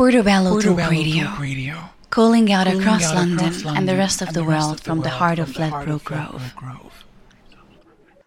[0.00, 1.24] Portobello, Portobello Talk Radio.
[1.26, 1.74] Talk Radio.
[2.08, 4.64] Calling out, Calling across, out London across, London and the rest of, the, the rest
[4.64, 6.52] world of the from world the heart of Ladbroke Grove.
[6.56, 7.04] Grove.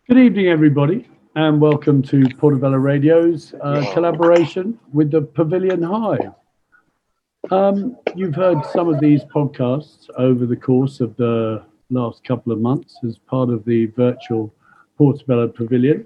[0.08, 6.34] Good evening, everybody, and welcome to Portobello Radio's uh, collaboration with the Pavilion Hive.
[7.50, 12.60] Um, you've heard some of these podcasts over the course of the last couple of
[12.60, 14.54] months as part of the virtual
[14.96, 16.06] Portobello Pavilion.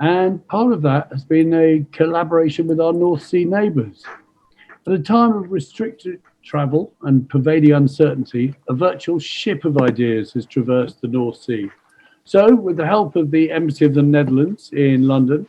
[0.00, 4.04] And part of that has been a collaboration with our North Sea neighbours.
[4.86, 10.46] At a time of restricted travel and pervading uncertainty, a virtual ship of ideas has
[10.46, 11.70] traversed the North Sea.
[12.24, 15.46] So, with the help of the Embassy of the Netherlands in London,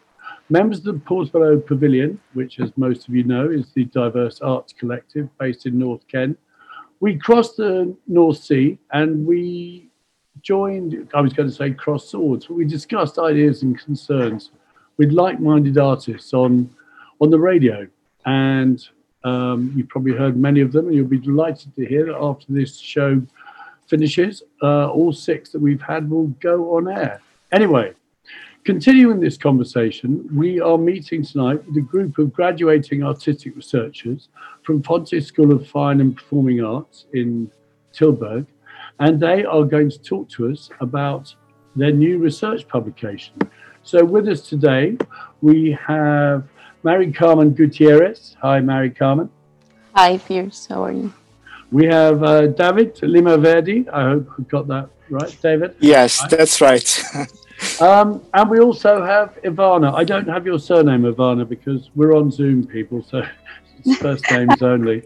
[0.49, 4.73] members of the Portobello Pavilion, which, as most of you know, is the diverse arts
[4.73, 6.37] collective based in North Kent,
[6.99, 9.89] we crossed the North Sea and we
[10.41, 14.51] joined, I was going to say cross swords, but we discussed ideas and concerns
[14.97, 16.69] with like minded artists on,
[17.21, 17.87] on the radio.
[18.25, 18.85] And
[19.23, 22.45] um, you've probably heard many of them, and you'll be delighted to hear that after
[22.49, 23.21] this show
[23.87, 27.21] finishes, uh, all six that we've had will go on air.
[27.51, 27.93] Anyway,
[28.63, 34.29] continuing this conversation, we are meeting tonight with a group of graduating artistic researchers
[34.63, 37.51] from Fontys School of Fine and Performing Arts in
[37.93, 38.45] Tilburg,
[38.99, 41.35] and they are going to talk to us about
[41.75, 43.33] their new research publication.
[43.83, 44.97] So, with us today,
[45.41, 46.47] we have
[46.83, 48.35] Mary Carmen Gutierrez.
[48.41, 49.29] Hi, Mary Carmen.
[49.93, 50.65] Hi, Piers.
[50.67, 51.13] How are you?
[51.71, 53.87] We have uh, David Limaverdi.
[53.93, 55.75] I hope we got that right, David.
[55.79, 56.27] Yes, Hi.
[56.27, 57.03] that's right.
[57.81, 59.93] um, and we also have Ivana.
[59.93, 63.21] I don't have your surname, Ivana, because we're on Zoom, people, so
[63.85, 65.03] it's first names only.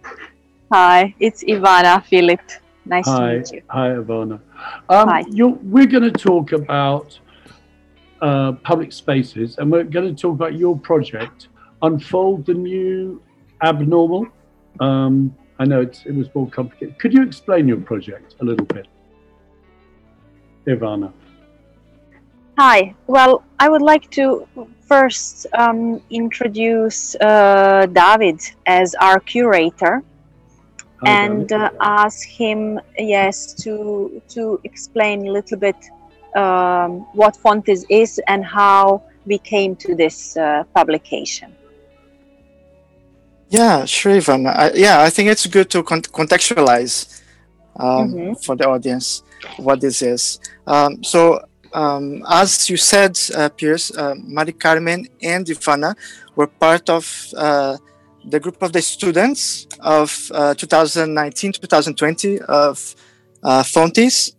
[0.72, 2.42] Hi, it's Ivana Philip.
[2.86, 3.32] Nice Hi.
[3.32, 3.62] to meet you.
[3.68, 4.40] Hi, Ivana.
[4.88, 5.24] Um, Hi.
[5.30, 7.20] we're going to talk about
[8.22, 11.50] uh, public spaces, and we're going to talk about your project
[11.86, 13.22] unfold the new
[13.62, 14.28] abnormal?
[14.80, 17.00] Um, I know it was more complicated.
[17.00, 18.88] Could you explain your project a little bit,
[20.68, 21.14] Ivana?
[22.58, 22.96] Hi.
[23.08, 24.48] Well, I would like to
[24.82, 30.04] first um, introduce uh, David as our curator.
[31.02, 35.76] Hi, and uh, ask him, yes, to to explain a little bit
[36.36, 41.54] um, what Fontys is and how we came to this uh, publication.
[43.50, 44.48] Yeah, sure, Ivan.
[44.48, 47.22] I, yeah, I think it's good to con- contextualize
[47.78, 48.34] um, mm-hmm.
[48.36, 49.24] for the audience
[49.58, 50.40] what this is.
[50.66, 55.94] Um, so, um, as you said, uh, Piers, uh, Mari Carmen and Ivana
[56.36, 57.78] were part of uh,
[58.26, 62.96] the group of the students of 2019-2020 uh, of
[63.44, 64.34] uh, Fontys.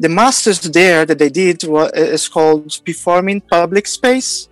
[0.00, 4.48] The master's there that they did was, is called Performing Public Space,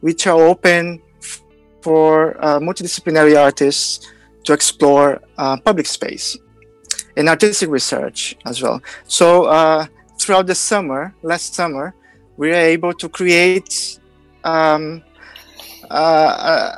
[0.00, 1.02] which are open
[1.88, 4.12] for uh, multidisciplinary artists
[4.44, 6.36] to explore uh, public space
[7.16, 8.82] and artistic research as well.
[9.06, 9.86] So uh,
[10.20, 11.94] throughout the summer, last summer,
[12.36, 13.98] we were able to create
[14.44, 15.02] um,
[15.90, 16.72] uh,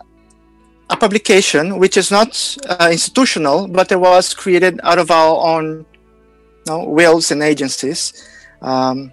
[0.88, 2.30] a publication which is not
[2.68, 5.84] uh, institutional, but it was created out of our own
[6.66, 8.28] you know, wills and agencies.
[8.62, 9.10] Um,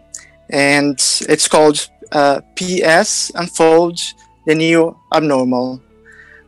[0.52, 4.00] and it's called uh, PS Unfold
[4.48, 5.82] the new abnormal,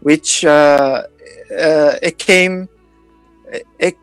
[0.01, 1.03] which uh,
[1.51, 2.69] uh, it came
[3.79, 3.95] it,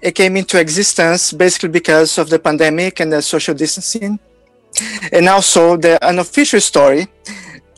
[0.00, 4.18] it came into existence basically because of the pandemic and the social distancing,
[5.12, 7.06] and also the unofficial story.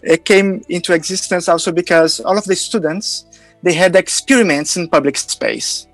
[0.03, 3.27] It came into existence also because all of the students
[3.63, 5.89] they had experiments in public space,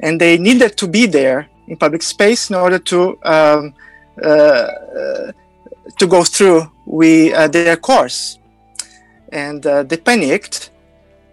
[0.00, 3.74] and they needed to be there in public space in order to um,
[4.22, 4.68] uh,
[5.98, 8.37] to go through we uh, their course,
[9.32, 10.70] and uh, they panicked,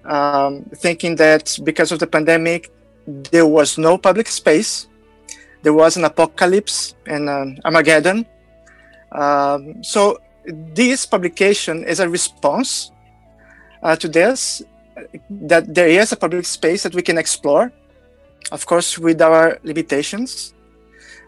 [0.05, 2.71] um, thinking that because of the pandemic,
[3.07, 4.87] there was no public space,
[5.63, 8.25] there was an apocalypse and an Armageddon.
[9.11, 12.91] Um, so this publication is a response
[13.81, 14.61] uh, to this
[15.29, 17.71] that there is a public space that we can explore,
[18.51, 20.53] of course, with our limitations.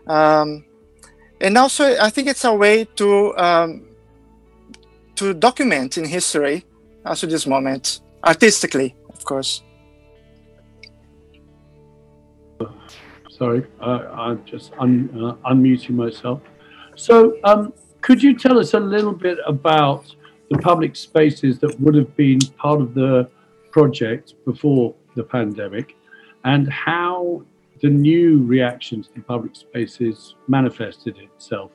[0.08, 0.64] Um,
[1.42, 3.87] and also, I think it's a way to um,
[5.18, 6.66] to document in history
[7.06, 9.64] up to this moment, artistically, of course.
[13.30, 16.42] Sorry, uh, I'm just un, uh, unmuting myself.
[16.96, 20.16] So, um, could you tell us a little bit about
[20.50, 23.30] the public spaces that would have been part of the
[23.72, 25.96] project before the pandemic
[26.46, 27.44] and how
[27.82, 31.72] the new reaction to the public spaces manifested itself?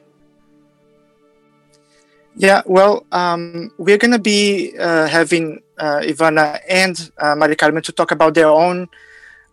[2.37, 7.83] Yeah, well, um, we're going to be uh, having uh, Ivana and uh, Maria Carmen
[7.83, 8.89] to talk about their own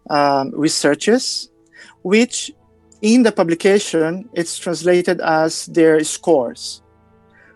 [0.09, 1.49] um, researches,
[2.03, 2.51] which
[3.01, 6.81] in the publication it's translated as their scores.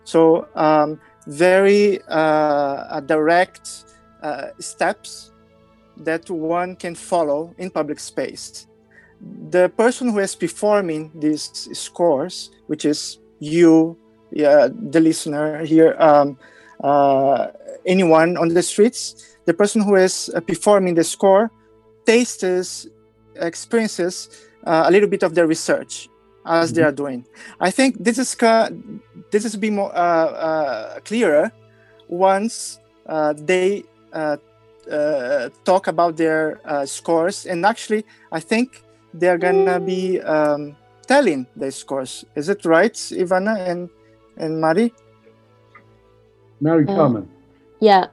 [0.04, 3.84] So um, very uh, direct
[4.22, 5.32] uh, steps
[5.96, 8.66] that one can follow in public space.
[9.48, 13.96] The person who is performing these scores, which is you,
[14.34, 16.36] yeah, the listener here, um,
[16.82, 17.48] uh,
[17.86, 21.50] anyone on the streets, the person who is uh, performing the score
[22.04, 22.86] tastes,
[23.36, 24.28] experiences
[24.66, 26.08] uh, a little bit of their research
[26.46, 26.76] as mm-hmm.
[26.76, 27.24] they are doing.
[27.60, 28.34] I think this is
[29.30, 31.52] this is be more uh, uh, clearer
[32.08, 33.84] once uh, they
[35.64, 38.82] talk about their scores, and actually, I think
[39.14, 40.76] they're gonna be um,
[41.06, 42.24] telling their scores.
[42.34, 43.88] Is it right, Ivana and
[44.36, 44.92] and Mari?
[46.60, 47.28] Mary Carmen.
[47.80, 48.06] Yeah.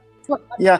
[0.58, 0.78] Yeah.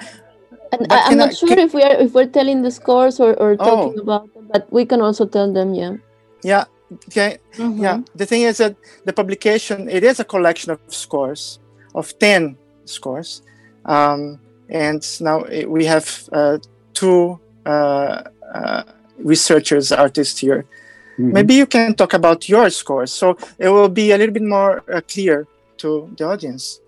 [0.72, 1.58] And I, am not I, sure can...
[1.58, 4.02] if we are if we're telling the scores or, or talking oh.
[4.02, 5.96] about them, but we can also tell them, yeah.
[6.42, 6.64] Yeah.
[7.08, 7.38] Okay.
[7.56, 7.82] Mm-hmm.
[7.82, 8.00] Yeah.
[8.14, 11.58] The thing is that the publication it is a collection of scores
[11.94, 13.42] of ten scores,
[13.84, 16.58] um, and now we have uh,
[16.94, 18.22] two uh,
[18.54, 18.82] uh,
[19.18, 20.64] researchers, artists here.
[21.12, 21.32] Mm-hmm.
[21.32, 24.82] Maybe you can talk about your scores, so it will be a little bit more
[24.90, 25.46] uh, clear
[25.78, 26.80] to the audience.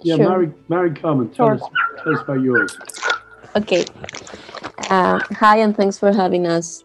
[0.00, 0.28] Yeah, sure.
[0.28, 1.54] Mary, Mary Carmen, tell, sure.
[1.54, 1.70] us,
[2.02, 2.76] tell us about yours.
[3.54, 3.84] Okay.
[4.90, 6.84] Uh, hi, and thanks for having us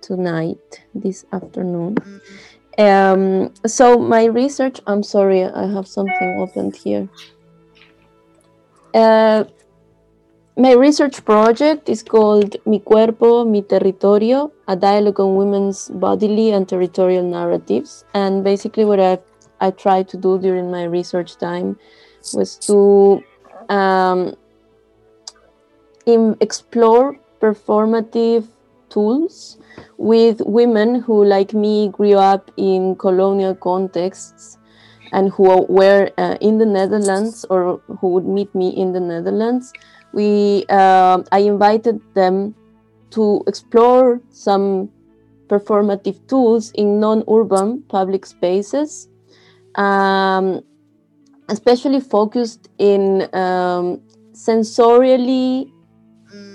[0.00, 1.96] tonight, this afternoon.
[2.76, 7.08] Um, so, my research, I'm sorry, I have something opened here.
[8.92, 9.44] Uh,
[10.56, 16.68] my research project is called Mi Cuerpo, Mi Territorio, a dialogue on women's bodily and
[16.68, 18.04] territorial narratives.
[18.14, 19.18] And basically, what I
[19.60, 21.78] I tried to do during my research time
[22.34, 23.22] was to
[23.68, 24.36] um,
[26.06, 28.46] explore performative
[28.90, 29.58] tools
[29.96, 34.58] with women who, like me, grew up in colonial contexts
[35.12, 39.72] and who were uh, in the Netherlands or who would meet me in the Netherlands.
[40.14, 42.54] We, uh, I invited them
[43.10, 44.88] to explore some
[45.48, 49.08] performative tools in non-urban public spaces
[49.74, 50.62] um,
[51.48, 54.00] especially focused in um,
[54.32, 55.70] sensorially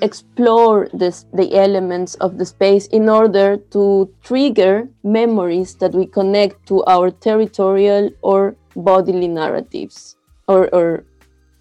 [0.02, 6.68] explore this, the elements of the space in order to trigger memories that we connect
[6.68, 10.18] to our territorial or bodily narratives
[10.48, 11.06] or, or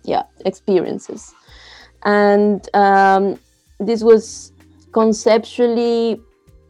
[0.05, 1.35] yeah experiences
[2.05, 3.39] and um,
[3.81, 4.53] this was
[4.93, 6.21] conceptually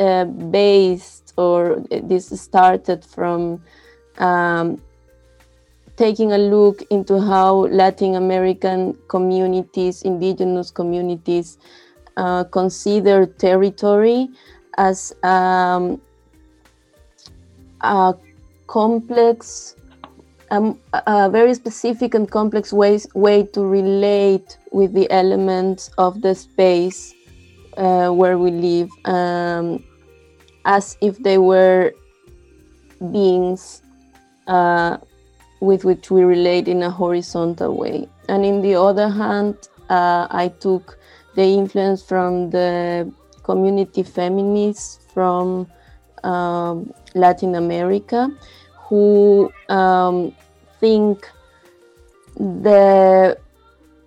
[0.01, 3.63] uh, based or this started from
[4.19, 4.81] um,
[5.97, 11.59] taking a look into how Latin American communities, indigenous communities,
[12.17, 14.29] uh, consider territory
[14.77, 16.01] as um,
[17.81, 18.15] a
[18.69, 19.75] complex,
[20.51, 26.35] um, a very specific and complex ways, way to relate with the elements of the
[26.35, 27.15] space
[27.77, 29.85] uh, where we live, um,
[30.65, 31.93] as if they were
[33.13, 33.83] beings
[34.47, 34.97] uh,
[35.61, 38.09] with which we relate in a horizontal way.
[38.29, 39.57] And in the other hand,
[39.89, 40.99] uh, I took
[41.35, 45.67] the influence from the community feminists from
[46.25, 48.31] um, Latin America
[48.89, 50.35] who um,
[50.81, 51.29] think
[52.37, 53.39] the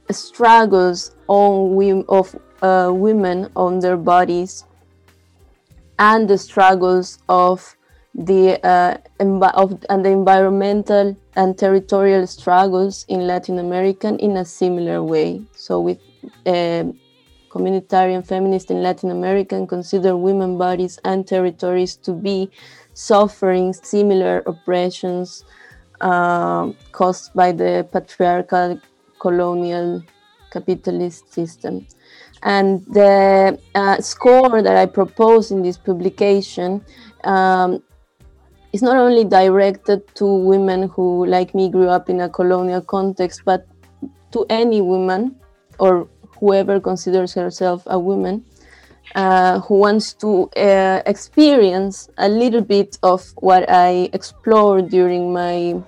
[0.10, 4.66] struggles on of uh, women on their bodies
[6.00, 7.76] and the struggles of
[8.16, 8.98] the uh,
[9.54, 15.42] of, and the environmental and territorial struggles in Latin America in a similar way.
[15.56, 16.00] So, with
[16.46, 16.86] uh,
[17.50, 22.50] communitarian feminists in Latin America consider women bodies and territories to be
[22.94, 25.46] suffering similar oppressions
[26.02, 28.80] uh, caused by the patriarchal
[29.20, 30.02] colonial
[30.52, 31.88] capitalist system.
[32.44, 36.84] And the uh, score that I propose in this publication
[37.24, 37.84] um,
[38.74, 43.42] it's not only directed to women who, like me, grew up in a colonial context,
[43.44, 43.68] but
[44.32, 45.36] to any woman
[45.78, 46.08] or
[46.40, 48.46] whoever considers herself a woman
[49.16, 55.82] uh, who wants to uh, experience a little bit of what I explored during my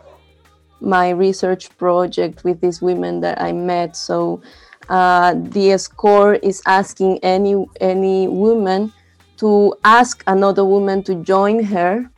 [0.82, 3.96] my research project with these women that I met.
[3.96, 4.42] So
[4.90, 8.92] uh, the score is asking any any woman
[9.38, 12.10] to ask another woman to join her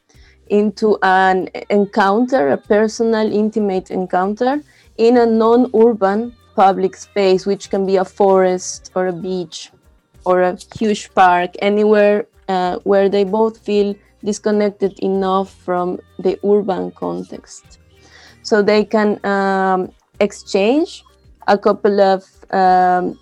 [0.47, 4.61] into an encounter, a personal, intimate encounter
[4.97, 9.71] in a non urban public space, which can be a forest or a beach
[10.25, 16.91] or a huge park, anywhere uh, where they both feel disconnected enough from the urban
[16.91, 17.79] context.
[18.43, 21.03] So they can um, exchange
[21.47, 23.19] a couple of um,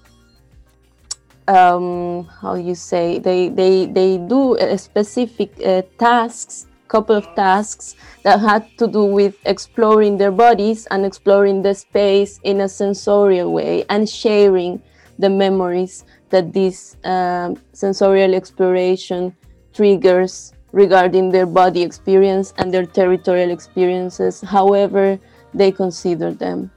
[1.47, 7.95] um, how you say they they they do a specific uh, tasks couple of tasks
[8.21, 13.51] that had to do with exploring their bodies and exploring the space in a sensorial
[13.51, 14.79] way and sharing
[15.17, 19.35] the memories that this um, sensorial exploration
[19.71, 25.19] triggers regarding their body experience and their territorial experiences, however
[25.53, 26.71] they consider them.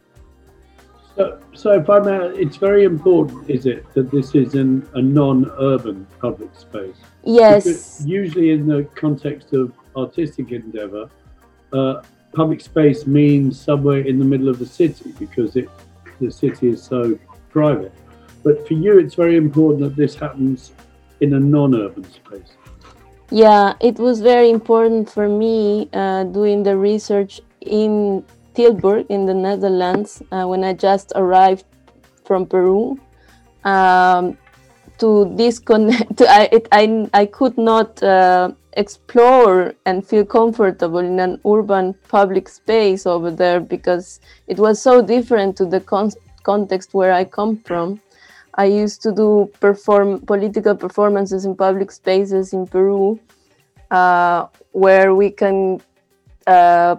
[1.17, 5.01] So, so if I may, it's very important, is it, that this is an, a
[5.01, 6.99] non-urban public space?
[7.25, 7.65] Yes.
[7.65, 11.09] Because usually, in the context of artistic endeavor,
[11.73, 12.03] uh,
[12.35, 15.71] public space means somewhere in the middle of the city because it
[16.21, 17.19] the city is so
[17.51, 17.93] private.
[18.47, 20.71] But for you, it's very important that this happens
[21.21, 22.53] in a non-urban space.
[23.33, 28.25] Yeah, it was very important for me uh, doing the research in
[28.55, 31.65] Tilburg in the Netherlands uh, when I just arrived
[32.25, 33.01] from Peru.
[33.65, 34.39] Um,
[34.99, 41.41] to disconnect, I, it, I, I could not uh, explore and feel comfortable in an
[41.45, 46.13] urban public space over there because it was so different to the con-
[46.45, 48.01] context where I come from.
[48.57, 53.21] I used to do perform political performances in public spaces in Peru,
[53.91, 55.81] uh, where we can,
[56.47, 56.97] uh,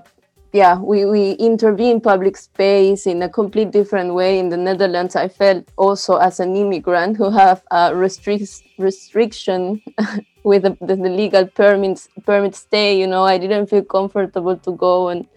[0.53, 4.37] yeah, we, we intervene public space in a complete different way.
[4.37, 9.81] In the Netherlands, I felt also as an immigrant who have a restrict, restriction
[10.47, 14.71] with the, the, the legal permits permit stay you know i didn't feel comfortable to
[14.71, 15.27] go and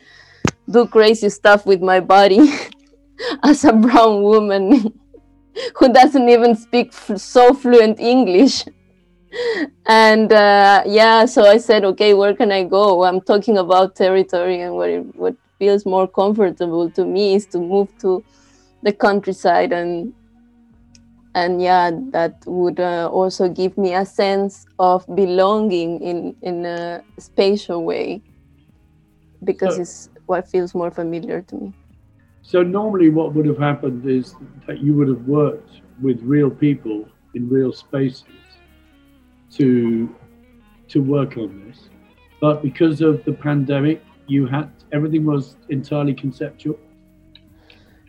[0.71, 2.39] do crazy stuff with my body
[3.43, 4.93] as a brown woman
[5.77, 8.65] who doesn't even speak so fluent english.
[9.87, 13.05] And uh, yeah so i said okay where can i go?
[13.05, 17.59] I'm talking about territory and what, it, what feels more comfortable to me is to
[17.59, 18.25] move to
[18.83, 20.13] the countryside and
[21.35, 27.03] and yeah that would uh, also give me a sense of belonging in in a
[27.19, 28.21] spatial way
[29.45, 31.73] because so, it's what feels more familiar to me
[32.51, 34.35] so normally what would have happened is
[34.67, 38.25] that you would have worked with real people in real spaces
[39.53, 40.13] to
[40.89, 41.89] to work on this.
[42.41, 46.77] But because of the pandemic you had everything was entirely conceptual?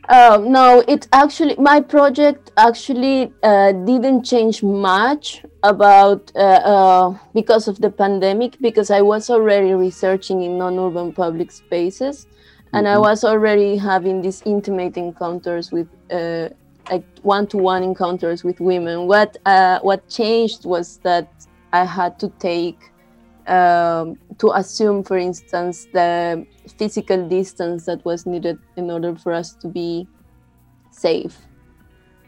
[0.10, 7.68] Uh, no, it actually my project actually uh, didn't change much about uh, uh, because
[7.68, 12.26] of the pandemic because I was already researching in non-urban public spaces,
[12.74, 12.96] and mm-hmm.
[12.96, 16.50] I was already having these intimate encounters with uh,
[16.90, 19.08] like one-to-one encounters with women.
[19.08, 21.30] What uh, what changed was that
[21.74, 22.92] I had to take
[23.48, 26.46] um, to assume, for instance, the
[26.78, 30.08] physical distance that was needed in order for us to be
[30.92, 31.38] safe.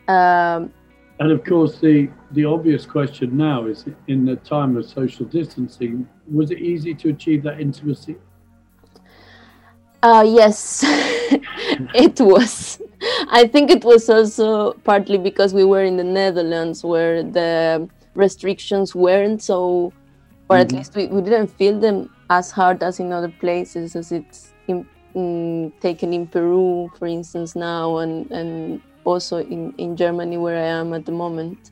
[0.07, 0.73] Um,
[1.19, 6.07] and of course, the, the obvious question now is in the time of social distancing,
[6.31, 8.15] was it easy to achieve that intimacy?
[10.03, 10.83] Uh, yes,
[11.95, 12.79] it was.
[13.31, 18.93] I think it was also partly because we were in the Netherlands where the restrictions
[18.93, 19.91] weren't so
[20.49, 20.77] or at mm-hmm.
[20.77, 24.85] least we, we didn't feel them as hard as in other places as it's in,
[25.15, 30.67] in, taken in Peru, for instance, now, and, and also in, in Germany, where I
[30.67, 31.71] am at the moment.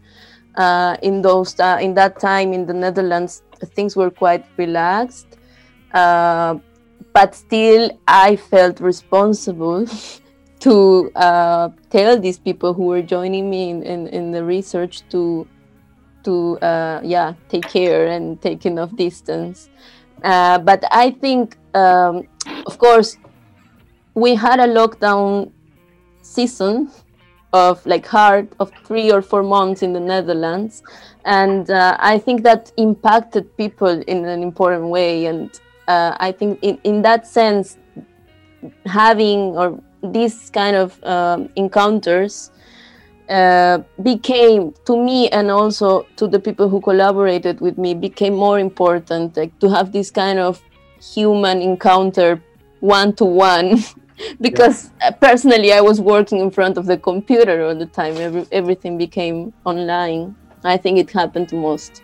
[0.56, 5.38] Uh, in those uh, in that time in the Netherlands, things were quite relaxed,
[5.94, 6.56] uh,
[7.13, 9.86] but still I felt responsible
[10.62, 15.48] to uh, tell these people who were joining me in, in, in the research to
[16.24, 19.70] to uh, yeah take care and take enough distance.
[20.24, 22.27] Uh, but i think um,
[22.68, 23.18] of course
[24.13, 25.51] we had a lockdown
[26.22, 26.91] season
[27.53, 30.84] of like hard of three or four months in the netherlands.
[31.25, 35.25] And uh, i think that impacted people in an important way.
[35.25, 35.50] And
[35.92, 37.78] uh, i think in, in that sense
[38.86, 39.68] having or
[40.04, 42.52] these kind of um, encounters
[43.30, 48.60] uh, became to me and also to the people who collaborated with me became more
[48.60, 50.62] important like to have this kind of
[51.14, 52.42] human encounter
[52.80, 53.78] one to one
[54.42, 55.12] because yeah.
[55.12, 58.18] personally i was working in front of the computer all the time.
[58.18, 60.36] Every, everything became online.
[60.64, 62.04] I think it happened to most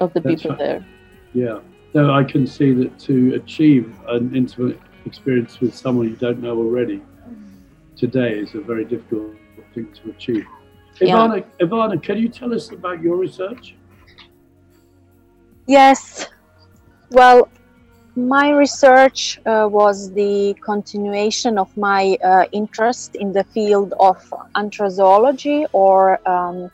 [0.00, 0.58] of the That's people right.
[0.58, 0.86] there.
[1.34, 1.58] Yeah
[1.92, 6.56] though I can see that to achieve an intimate experience with someone you don't know
[6.56, 7.02] already
[7.98, 9.34] today is a very difficult
[9.74, 10.46] thing to achieve.
[11.00, 11.16] Yeah.
[11.16, 13.74] Ivana, Ivana, can you tell us about your research?
[15.66, 16.26] Yes.
[17.10, 17.48] Well,
[18.16, 24.18] my research uh, was the continuation of my uh, interest in the field of
[24.56, 26.70] anthrozoology or um,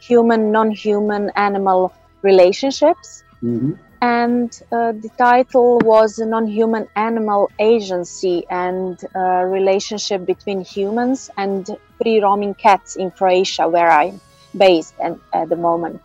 [0.00, 1.92] human non human animal
[2.22, 3.24] relationships.
[3.42, 3.72] Mm-hmm.
[4.02, 11.66] And uh, the title was Non Human Animal Agency and uh, Relationship Between Humans and
[11.98, 14.20] Free Roaming Cats in Croatia, where I'm
[14.56, 16.00] based and, at the moment.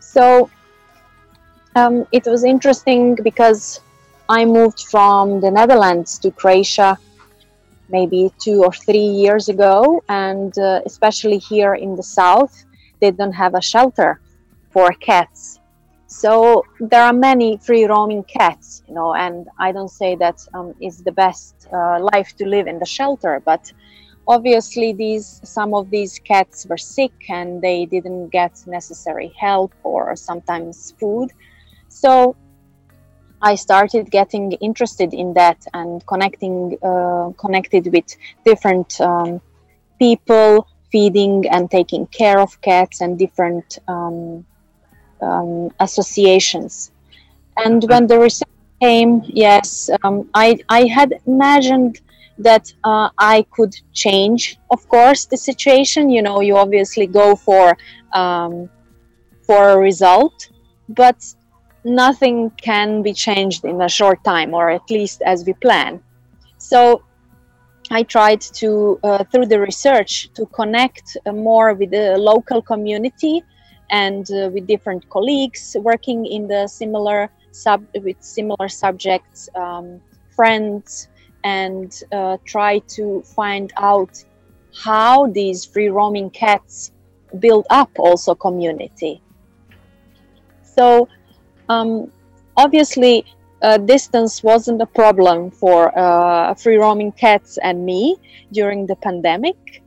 [0.00, 0.50] So
[1.76, 3.80] um, it was interesting because
[4.28, 6.98] I moved from the Netherlands to Croatia
[7.88, 12.64] maybe two or three years ago, and uh, especially here in the south,
[13.00, 14.20] they don't have a shelter
[14.70, 15.57] for cats.
[16.08, 20.74] So there are many free roaming cats, you know, and I don't say that um,
[20.80, 23.70] is the best uh, life to live in the shelter, but
[24.26, 30.16] obviously these some of these cats were sick and they didn't get necessary help or
[30.16, 31.30] sometimes food.
[31.88, 32.36] So
[33.42, 39.40] I started getting interested in that and connecting, uh, connected with different um,
[39.98, 44.46] people feeding and taking care of cats and different um,
[45.22, 46.92] um, associations.
[47.56, 48.48] And when the research
[48.80, 52.00] came, yes, um, I, I had imagined
[52.38, 56.08] that uh, I could change, of course, the situation.
[56.08, 57.76] You know, you obviously go for
[58.14, 58.70] um,
[59.42, 60.50] for a result,
[60.88, 61.34] but
[61.84, 66.00] nothing can be changed in a short time, or at least as we plan.
[66.58, 67.02] So
[67.90, 73.42] I tried to, uh, through the research, to connect uh, more with the local community
[73.90, 81.08] and uh, with different colleagues working in the similar sub with similar subjects, um, friends,
[81.44, 84.24] and uh, try to find out
[84.74, 86.92] how these free roaming cats
[87.38, 89.20] build up also community.
[90.62, 91.08] So
[91.68, 92.12] um,
[92.56, 93.24] obviously,
[93.62, 98.16] uh, distance wasn't a problem for uh, free roaming cats and me
[98.52, 99.82] during the pandemic.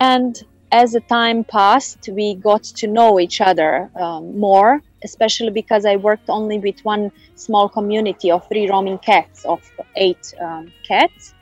[0.00, 0.42] And
[0.74, 5.94] as the time passed, we got to know each other um, more, especially because I
[5.94, 9.60] worked only with one small community of free roaming cats, of
[9.94, 11.32] eight um, cats.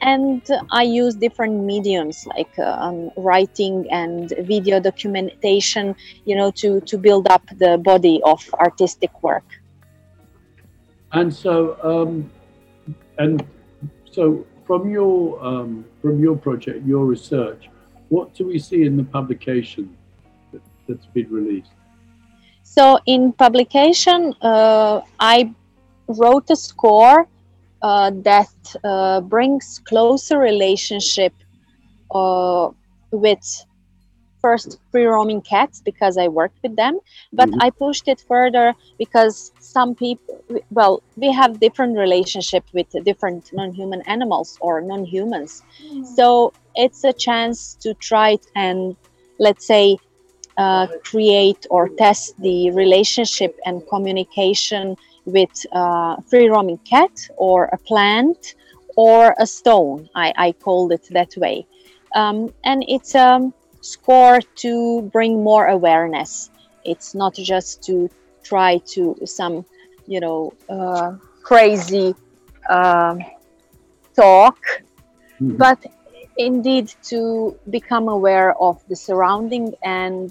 [0.00, 6.80] And I used different mediums like uh, um, writing and video documentation, you know, to,
[6.82, 9.48] to build up the body of artistic work.
[11.10, 12.30] And so, um,
[13.18, 13.44] and
[14.08, 17.68] so from your um, from your project, your research,
[18.12, 19.84] what do we see in the publication
[20.52, 21.72] that, that's been released?
[22.62, 25.50] So in publication, uh, I
[26.20, 27.26] wrote a score
[27.80, 31.32] uh, that uh, brings closer relationship
[32.14, 32.68] uh,
[33.24, 33.44] with
[34.42, 36.94] first free roaming cats because I worked with them,
[37.32, 37.64] but Mhm.
[37.64, 38.66] I pushed it further
[39.02, 39.34] because
[39.76, 40.34] some people,
[40.78, 45.62] well, we have different relationship with different non-human animals or non-humans.
[46.16, 48.96] So it's a chance to try it and
[49.38, 49.98] let's say
[50.56, 57.78] uh, create or test the relationship and communication with uh, free roaming cat or a
[57.78, 58.54] plant
[58.96, 60.08] or a stone.
[60.14, 61.66] I, I called it that way.
[62.14, 66.50] Um, and it's a score to bring more awareness.
[66.84, 68.08] It's not just to
[68.44, 69.64] try to some,
[70.06, 72.14] you know, uh, crazy
[72.68, 73.18] um
[74.16, 74.58] talk,
[75.40, 75.56] Mhm.
[75.58, 75.78] but
[76.36, 80.30] indeed to become aware of the surrounding and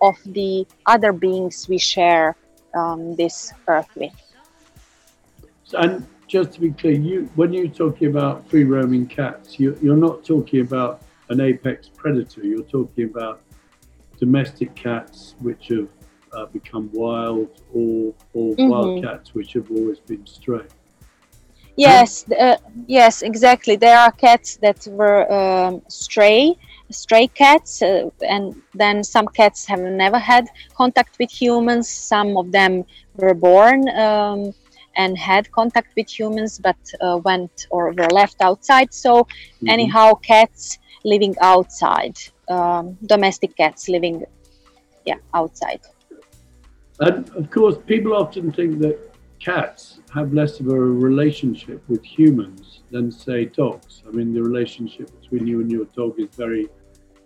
[0.00, 2.36] of the other beings we share
[2.76, 4.12] um, this earth with.
[5.76, 9.96] And just to be clear, you when you're talking about free roaming cats, you, you're
[9.96, 12.42] not talking about an apex predator.
[12.42, 13.42] You're talking about
[14.18, 15.88] domestic cats which have
[16.32, 19.00] uh, become wild, or or wild Mhm.
[19.00, 20.66] cats which have always been stray.
[21.78, 23.76] Yes, uh, yes, exactly.
[23.76, 26.56] There are cats that were um, stray,
[26.90, 31.88] stray cats, uh, and then some cats have never had contact with humans.
[31.88, 34.54] Some of them were born um,
[34.96, 38.92] and had contact with humans, but uh, went or were left outside.
[38.92, 39.26] So,
[39.62, 39.68] Mhm.
[39.68, 42.16] anyhow, cats living outside,
[42.48, 44.24] um, domestic cats living,
[45.06, 45.80] yeah, outside.
[47.00, 48.98] And of course, people often think that
[49.40, 54.02] cats have less of a relationship with humans than, say, dogs.
[54.06, 56.68] I mean, the relationship between you and your dog is very,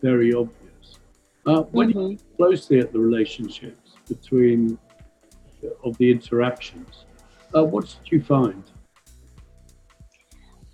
[0.00, 0.98] very obvious.
[1.46, 2.10] Uh, when you Mhm.
[2.10, 4.78] look closely at the relationships between
[5.84, 7.04] of the interactions.
[7.54, 8.64] Uh, what did you find?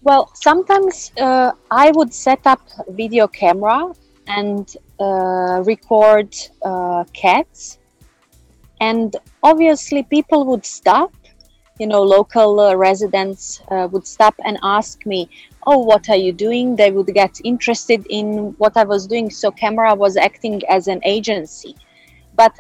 [0.03, 3.93] Well, sometimes uh, I would set up video camera
[4.27, 4.67] and
[5.01, 7.79] uh, record uh, cats,
[8.81, 11.13] and obviously people would stop.
[11.79, 15.29] You know, local uh, residents uh, would stop and ask me,
[15.67, 19.31] "Oh, what are you doing?" They would get interested in what I was doing.
[19.31, 21.77] So, camera was acting as an agency,
[22.35, 22.53] but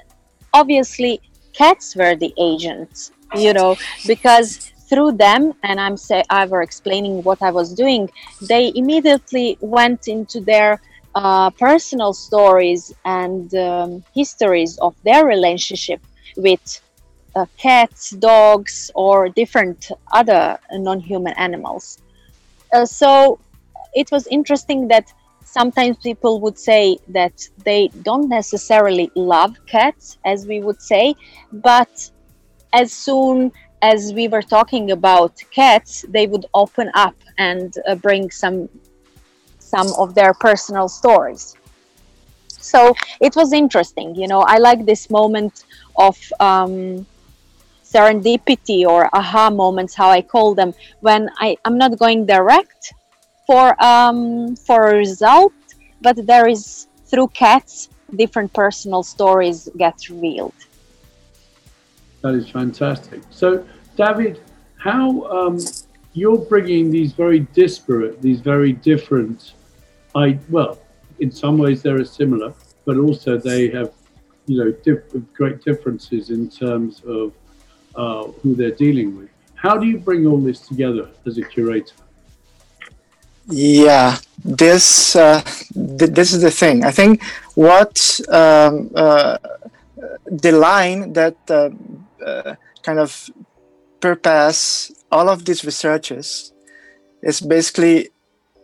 [0.53, 1.21] obviously,
[1.53, 3.11] cats were the agents.
[3.37, 3.77] You know,
[4.07, 9.59] because through them and i'm say i were explaining what i was doing they immediately
[9.61, 10.81] went into their
[11.15, 16.01] uh, personal stories and um, histories of their relationship
[16.37, 16.81] with
[17.35, 21.99] uh, cats dogs or different other non-human animals
[22.73, 23.39] uh, so
[23.95, 25.13] it was interesting that
[25.45, 31.15] sometimes people would say that they don't necessarily love cats as we would say
[31.53, 32.11] but
[32.73, 38.31] as soon as we were talking about cats, they would open up and uh, bring
[38.31, 38.69] some
[39.59, 41.55] some of their personal stories.
[42.49, 44.41] So it was interesting, you know.
[44.41, 45.65] I like this moment
[45.97, 47.07] of um,
[47.93, 52.93] serendipity or aha moments, how I call them, when I I'm not going direct
[53.47, 55.53] for um, for a result,
[56.01, 60.55] but there is through cats different personal stories get revealed.
[62.23, 63.21] That is fantastic.
[63.31, 63.65] So,
[63.97, 64.41] David,
[64.77, 65.59] how um,
[66.15, 69.53] you're bringing these very disparate, these very different,
[70.15, 70.79] I well,
[71.21, 72.53] in some ways they're similar,
[72.85, 73.93] but also they have,
[74.47, 77.33] you know, diff- great differences in terms of
[77.99, 79.29] uh, who they're dealing with.
[79.55, 81.97] How do you bring all this together as a curator?
[83.49, 85.41] Yeah, this uh,
[85.99, 86.85] th- this is the thing.
[86.85, 89.39] I think what um, uh,
[90.27, 91.71] the line that uh,
[92.25, 93.31] uh, kind of
[94.01, 96.53] purpose all of these researches
[97.23, 98.11] is basically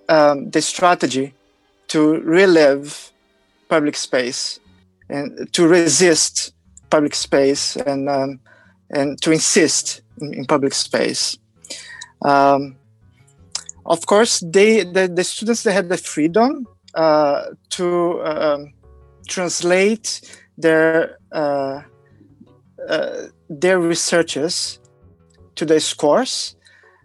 [0.09, 1.35] um, the strategy
[1.89, 3.11] to relive
[3.69, 4.61] public space
[5.09, 6.53] and to resist
[6.91, 8.39] public space and um,
[8.91, 11.37] and to insist in, in public space.
[12.23, 12.77] Um,
[13.87, 18.73] of course, they the, the students they had the freedom uh, to um,
[19.29, 20.21] translate
[20.57, 21.83] their uh,
[22.89, 24.79] uh, their researches
[25.57, 26.57] to the scores,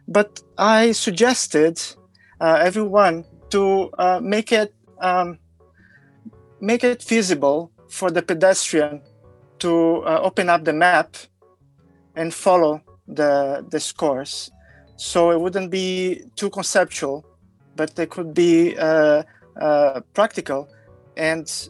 [0.07, 1.81] but I suggested
[2.39, 5.39] uh, everyone to uh, make it um,
[6.61, 9.01] make it feasible for the pedestrian
[9.59, 11.17] to uh, open up the map
[12.19, 14.51] and follow the scores,
[14.97, 17.25] so it wouldn't be too conceptual,
[17.75, 19.23] but they could be uh,
[19.59, 20.67] uh, practical
[21.15, 21.69] and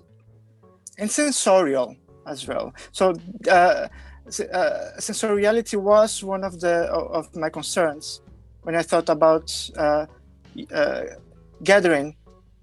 [0.97, 2.73] and sensorial as well.
[2.91, 3.13] So
[3.49, 3.87] uh,
[4.53, 8.21] uh, sensoriality was one of the of my concerns
[8.63, 9.45] when I thought about
[9.77, 10.05] uh,
[10.73, 11.01] uh,
[11.63, 12.15] gathering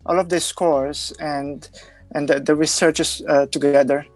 [0.05, 1.69] all of the scores and
[2.15, 4.07] and the, the researchers together.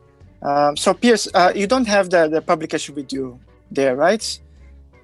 [0.42, 3.38] Um, so, Piers, uh, you don't have the, the publication with you
[3.70, 4.40] there, right?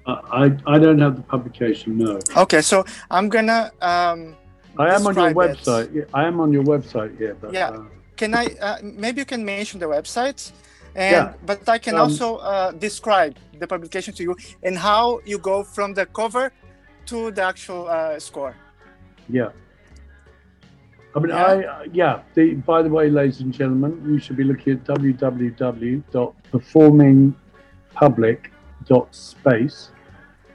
[0.05, 1.97] Uh, I I don't have the publication.
[1.97, 2.19] No.
[2.35, 3.71] Okay, so I'm gonna.
[3.81, 4.35] Um,
[4.79, 5.57] I am on your describe it.
[5.57, 6.07] website.
[6.13, 7.19] I am on your website.
[7.19, 7.33] Yeah.
[7.41, 7.69] But, Yeah.
[7.69, 7.83] uh,
[8.15, 8.45] Can I?
[8.83, 10.51] maybe you can mention the website.
[10.95, 11.33] And, Yeah.
[11.45, 15.63] But I can Um, also uh, describe the publication to you and how you go
[15.63, 16.51] from the cover
[17.07, 18.55] to the actual uh, score.
[19.29, 19.49] Yeah.
[21.15, 21.45] I mean, Yeah.
[21.45, 22.19] I uh, yeah.
[22.35, 24.85] The, by the way, ladies and gentlemen, you should be looking at
[28.89, 29.89] www.performingpublic.space,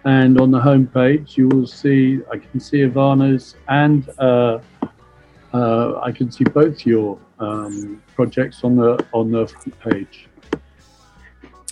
[0.05, 2.21] and on the homepage you will see.
[2.31, 4.59] I can see Ivana's and uh,
[5.55, 10.29] uh, I can see both your um, projects on the on the front page.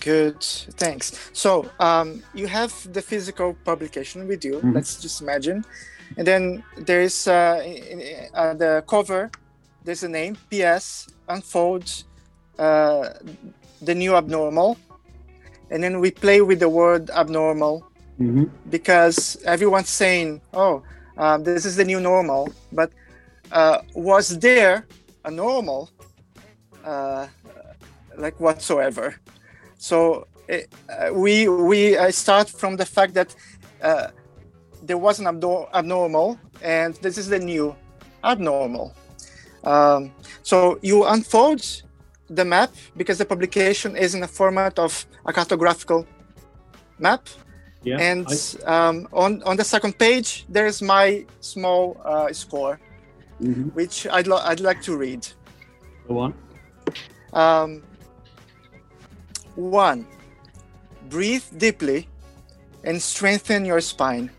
[0.01, 1.31] Good, thanks.
[1.33, 4.61] So um, you have the physical publication with you.
[4.61, 4.75] Mhm.
[4.75, 5.65] Let's just imagine,
[6.17, 7.61] and then there is uh,
[8.35, 9.31] uh, the cover.
[9.85, 10.37] There's a name.
[10.51, 11.09] P.S.
[11.29, 12.05] Unfold
[12.59, 13.11] uh,
[13.83, 14.77] the new abnormal,
[15.71, 17.85] and then we play with the word abnormal
[18.19, 20.83] hmm because everyone's saying, "Oh,
[21.17, 22.91] um, this is the new normal," but
[23.53, 24.87] uh, was there
[25.25, 25.91] a normal,
[26.85, 27.27] uh,
[28.17, 29.15] like whatsoever?
[29.79, 33.35] So it, uh, we we I start from the fact that
[33.83, 34.09] uh,
[34.83, 37.75] there was an abnor- abnormal, and this is the new
[38.23, 38.95] abnormal.
[39.65, 41.63] Um, so you unfold
[42.35, 46.07] the map because the publication is in the format of a cartographical
[46.99, 47.23] map
[47.83, 47.99] Yeah.
[48.11, 52.79] and I- um, on on the second page there's my small uh, score
[53.43, 53.73] mhm.
[53.75, 55.27] which I'd, lo- I'd like to read
[56.09, 56.35] Go on.
[57.33, 57.83] um,
[59.57, 60.07] one
[61.09, 62.07] breathe deeply
[62.85, 64.31] and strengthen your spine.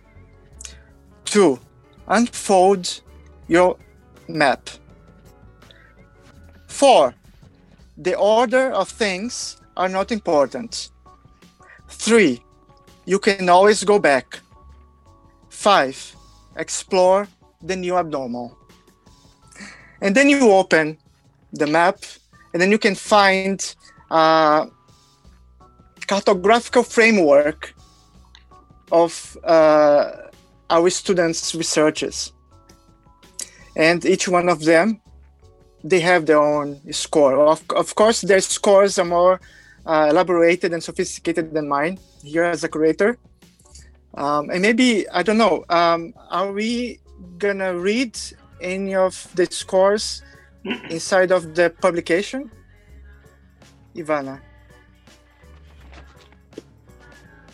[1.26, 1.60] Two,
[2.08, 3.02] unfold
[3.48, 3.76] your
[4.28, 4.70] map.
[6.68, 7.14] Four,
[8.02, 10.90] the order of things are not important.
[11.88, 12.42] Three,
[13.06, 14.40] you can always go back.
[15.50, 16.16] Five,
[16.58, 17.28] explore
[17.62, 18.58] the new abnormal.
[20.02, 20.98] And then you open
[21.54, 22.00] the map,
[22.54, 23.76] and then you can find
[24.10, 24.68] a
[26.08, 27.76] cartographical framework
[28.92, 30.12] of uh,
[30.72, 32.34] our students' researches.
[33.76, 35.02] And each one of them,
[35.84, 37.48] they have their own score.
[37.48, 39.40] Of, of course, their scores are more
[39.86, 43.18] uh, elaborated and sophisticated than mine here as a curator.
[44.16, 47.00] Um, and maybe, I don't know, um, are we
[47.38, 48.20] gonna read
[48.62, 50.22] any of the scores
[50.90, 52.52] inside of the publication?
[53.96, 54.40] Ivana.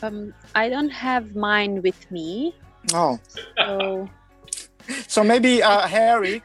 [0.02, 2.56] Um, I don't have mine with me.
[2.94, 3.20] Oh.
[3.58, 4.10] So,
[5.08, 6.42] so maybe uh, Harry,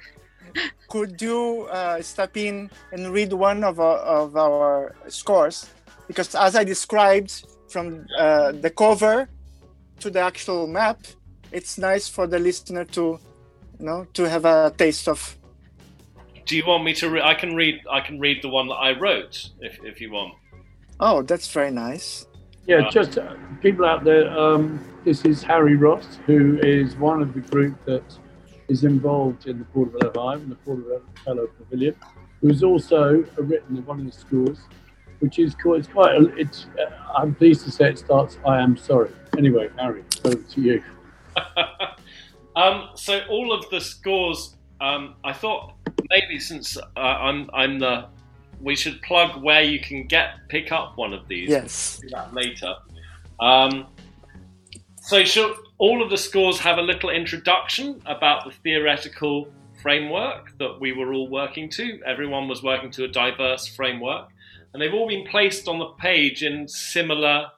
[0.88, 5.68] could you uh, step in and read one of our, of our scores?
[6.06, 9.28] Because as I described, from uh, the cover
[10.00, 10.98] to the actual map,
[11.50, 13.18] it's nice for the listener to,
[13.80, 15.36] you know, to have a taste of.
[16.44, 17.08] Do you want me to?
[17.08, 17.80] Re- I can read.
[17.90, 20.34] I can read the one that I wrote, if if you want.
[21.00, 22.26] Oh, that's very nice.
[22.66, 24.28] Yeah, Uh, just uh, people out there.
[24.38, 28.04] Um, this is Harry Ross, who is one of the group that
[28.68, 31.96] is involved in the Portobello Hive and the Portobello Pavilion,
[32.40, 34.61] who's also a written in one of the schools,
[35.20, 35.79] which is called.
[35.79, 36.14] It's quite.
[36.16, 36.66] A, it's.
[36.79, 38.38] Uh, I'm pleased to say it starts.
[38.46, 39.11] I am sorry.
[39.38, 40.83] Anyway, Harry, over to you.
[42.57, 45.75] um, so all of the scores, um, I thought
[46.11, 48.09] maybe since uh, I'm I'm the,
[48.61, 51.48] we should plug where you can get pick up one of these.
[51.48, 51.98] Yes.
[52.03, 52.75] do that later.
[53.40, 53.87] Um,
[55.04, 59.48] so, should all of the scores have a little introduction about the theoretical
[59.82, 62.00] framework that we were all working to?
[62.06, 64.28] Everyone was working to a diverse framework,
[64.72, 67.48] and they've all been placed on the page in similar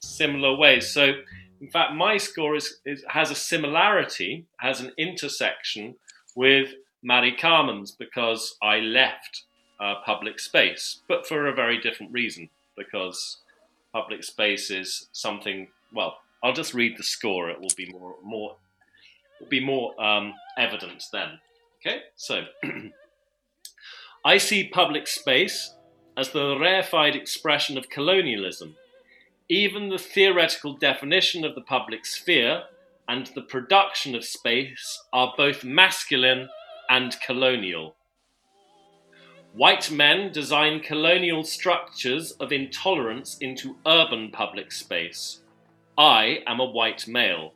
[0.00, 0.90] similar ways.
[0.90, 1.12] So,
[1.60, 5.94] in fact, my score is, is has a similarity, has an intersection
[6.34, 6.74] with
[7.04, 9.44] Marie Carmen's because I left
[9.78, 12.50] uh, public space, but for a very different reason.
[12.76, 13.38] Because
[13.92, 15.68] public space is something.
[15.92, 17.50] Well, I'll just read the score.
[17.50, 18.56] It will be more more
[19.40, 21.38] will be more um, evident then.
[21.80, 22.44] Okay, so
[24.24, 25.74] I see public space
[26.16, 28.76] as the rarefied expression of colonialism.
[29.48, 32.64] Even the theoretical definition of the public sphere
[33.08, 36.48] and the production of space are both masculine
[36.88, 37.96] and colonial.
[39.52, 45.40] White men design colonial structures of intolerance into urban public space.
[46.00, 47.52] I am a white male.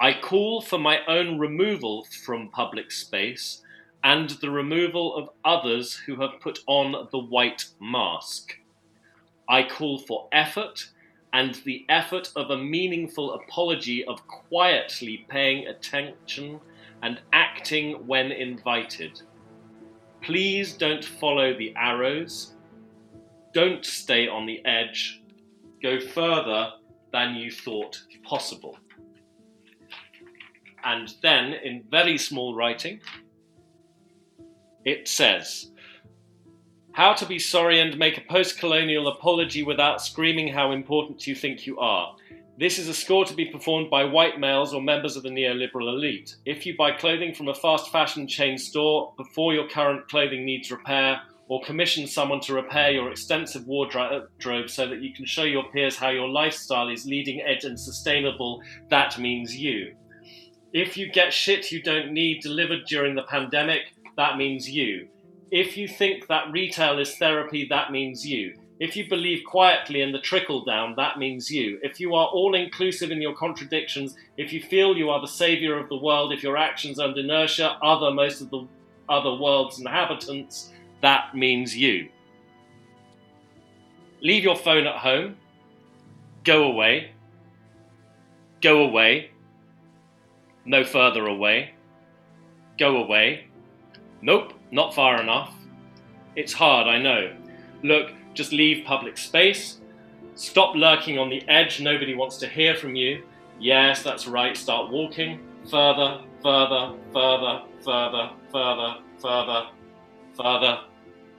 [0.00, 3.62] I call for my own removal from public space
[4.02, 8.58] and the removal of others who have put on the white mask.
[9.48, 10.90] I call for effort
[11.32, 16.58] and the effort of a meaningful apology of quietly paying attention
[17.04, 19.22] and acting when invited.
[20.22, 22.54] Please don't follow the arrows.
[23.54, 25.22] Don't stay on the edge.
[25.80, 26.72] Go further
[27.12, 28.78] than you thought possible.
[30.84, 33.00] And then, in very small writing,
[34.84, 35.70] it says,
[36.92, 41.34] How to be sorry and make a post colonial apology without screaming how important you
[41.34, 42.16] think you are.
[42.58, 45.88] This is a score to be performed by white males or members of the neoliberal
[45.88, 46.36] elite.
[46.44, 50.70] If you buy clothing from a fast fashion chain store before your current clothing needs
[50.70, 55.64] repair, or commission someone to repair your extensive wardrobe so that you can show your
[55.72, 59.92] peers how your lifestyle is leading edge and sustainable, that means you.
[60.72, 63.80] If you get shit you don't need delivered during the pandemic,
[64.16, 65.08] that means you.
[65.50, 68.54] If you think that retail is therapy, that means you.
[68.78, 71.80] If you believe quietly in the trickle down, that means you.
[71.82, 75.76] If you are all inclusive in your contradictions, if you feel you are the savior
[75.76, 78.68] of the world, if your actions and inertia other most of the
[79.08, 80.70] other world's inhabitants,
[81.02, 82.08] that means you.
[84.22, 85.36] Leave your phone at home.
[86.44, 87.12] Go away.
[88.60, 89.30] Go away.
[90.64, 91.72] No further away.
[92.78, 93.46] Go away.
[94.22, 95.54] Nope, not far enough.
[96.36, 97.34] It's hard, I know.
[97.82, 99.80] Look, just leave public space.
[100.34, 101.80] Stop lurking on the edge.
[101.80, 103.22] Nobody wants to hear from you.
[103.58, 104.56] Yes, that's right.
[104.56, 109.66] Start walking further, further, further, further, further, further,
[110.36, 110.80] further.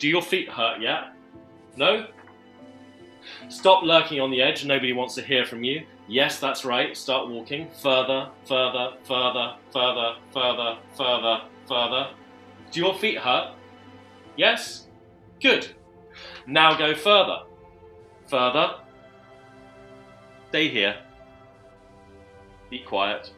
[0.02, 1.14] Do your feet hurt yet?
[1.78, 2.08] No?
[3.50, 4.66] Stop lurking on the edge.
[4.66, 5.86] Nobody wants to hear from you.
[6.08, 6.98] Yes, that's right.
[6.98, 12.10] Start walking further, further, further, further, further, further, further.
[12.72, 13.54] Do your feet hurt?
[14.38, 14.88] Yes?
[15.40, 15.68] Good.
[16.48, 17.44] Now go further.
[18.26, 18.78] Further.
[20.50, 20.98] Stay here.
[22.72, 23.32] Be quiet.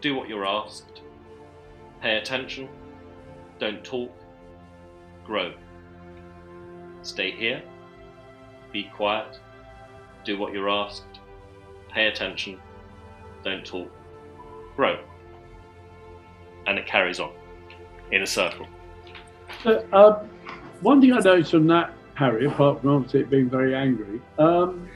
[0.00, 1.02] Do what you're asked.
[2.02, 2.68] Pay attention.
[3.60, 4.12] Don't talk.
[5.30, 5.52] Grow.
[7.02, 7.62] Stay here.
[8.72, 9.38] Be quiet.
[10.24, 11.04] Do what you're asked.
[11.88, 12.58] Pay attention.
[13.44, 13.88] Don't talk.
[14.74, 14.98] Grow.
[16.66, 17.30] And it carries on
[18.10, 18.66] in a circle.
[19.62, 20.24] So, uh,
[20.80, 24.88] one thing I noticed from that, Harry, apart from obviously it being very angry, um,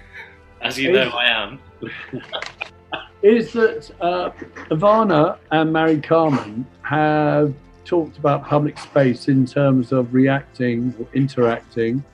[0.63, 1.61] as you know, I am,
[3.23, 4.31] is that uh,
[4.69, 12.05] Ivana and Mary Carmen have talked about public space in terms of reacting or interacting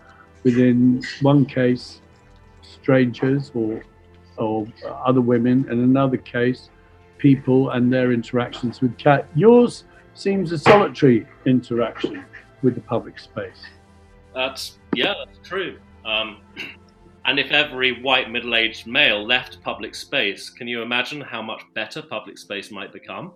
[0.43, 2.01] within one case
[2.63, 3.83] strangers or
[4.37, 4.67] or
[5.05, 6.71] other women and another case
[7.19, 9.29] people and their interactions with cat.
[9.35, 12.25] Yours seems a solitary interaction
[12.63, 13.63] with the public space.
[14.35, 15.79] That's yeah that's true.
[16.05, 16.41] Um,
[17.27, 22.01] and if every white middle-aged male left public space can you imagine how much better
[22.01, 23.33] public space might become?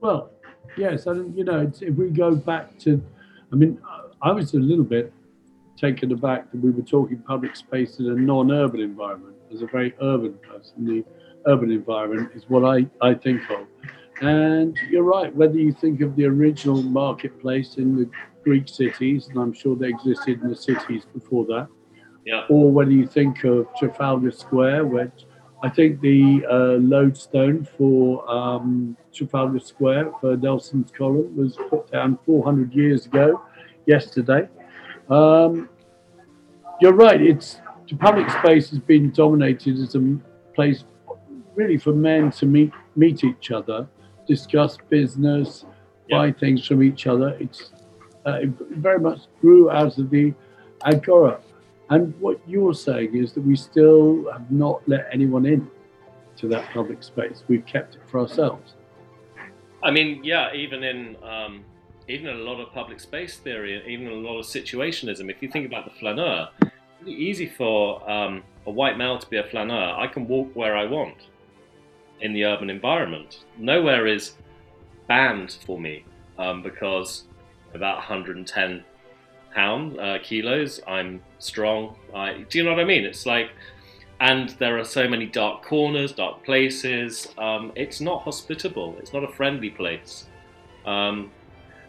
[0.00, 0.30] Well
[0.76, 3.02] yes and you know if we go back to
[3.52, 3.80] i mean
[4.22, 5.12] i was a little bit
[5.78, 9.36] taken aback that we were talking public space in a non-urban environment.
[9.52, 11.04] As a very urban person, the
[11.46, 13.66] urban environment is what I, I think of.
[14.20, 18.10] And you're right, whether you think of the original marketplace in the
[18.42, 21.68] Greek cities, and I'm sure they existed in the cities before that,
[22.26, 22.44] yeah.
[22.50, 25.24] or whether you think of Trafalgar Square, which
[25.62, 32.18] I think the uh, lodestone for um, Trafalgar Square for Nelson's column was put down
[32.24, 33.42] 400 years ago,
[33.86, 34.48] yesterday.
[35.10, 35.68] Um,
[36.80, 37.20] you're right.
[37.20, 40.18] It's the public space has been dominated as a
[40.54, 40.84] place
[41.54, 43.88] really for men to meet meet each other,
[44.28, 45.64] discuss business,
[46.08, 46.18] yeah.
[46.18, 47.36] buy things from each other.
[47.40, 47.70] It's
[48.26, 50.34] uh, it very much grew out of the
[50.84, 51.40] agora.
[51.90, 55.70] And what you're saying is that we still have not let anyone in
[56.36, 57.42] to that public space.
[57.48, 58.74] We've kept it for ourselves.
[59.82, 61.64] I mean, yeah, even in um,
[62.08, 65.42] even in a lot of public space theory, even in a lot of situationism, if
[65.42, 69.36] you think about the flaneur, it's really easy for um, a white male to be
[69.36, 69.94] a flaneur.
[69.96, 71.28] I can walk where I want
[72.20, 73.44] in the urban environment.
[73.56, 74.32] Nowhere is
[75.06, 76.04] banned for me
[76.38, 77.24] um, because
[77.74, 78.84] about 110
[79.54, 81.96] pound uh, kilos, I'm strong.
[82.14, 83.04] I, do you know what I mean?
[83.04, 83.50] It's like,
[84.20, 87.28] and there are so many dark corners, dark places.
[87.38, 88.96] Um, it's not hospitable.
[88.98, 90.26] It's not a friendly place.
[90.84, 91.30] Um,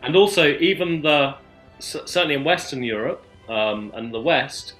[0.03, 1.35] and also even the
[1.79, 4.73] certainly in Western Europe um, and the West,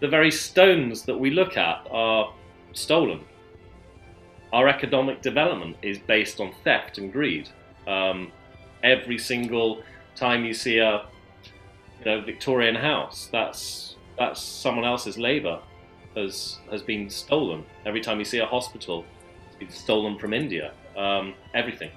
[0.00, 2.32] the very stones that we look at are
[2.72, 3.20] stolen.
[4.52, 7.48] Our economic development is based on theft and greed.
[7.86, 8.32] Um,
[8.82, 9.82] every single
[10.14, 11.06] time you see a
[12.04, 15.60] know, Victorian house, that's that's someone else's labour
[16.16, 17.64] has has been stolen.
[17.84, 19.04] Every time you see a hospital,
[19.46, 20.72] it's been stolen from India.
[20.96, 21.90] Um, everything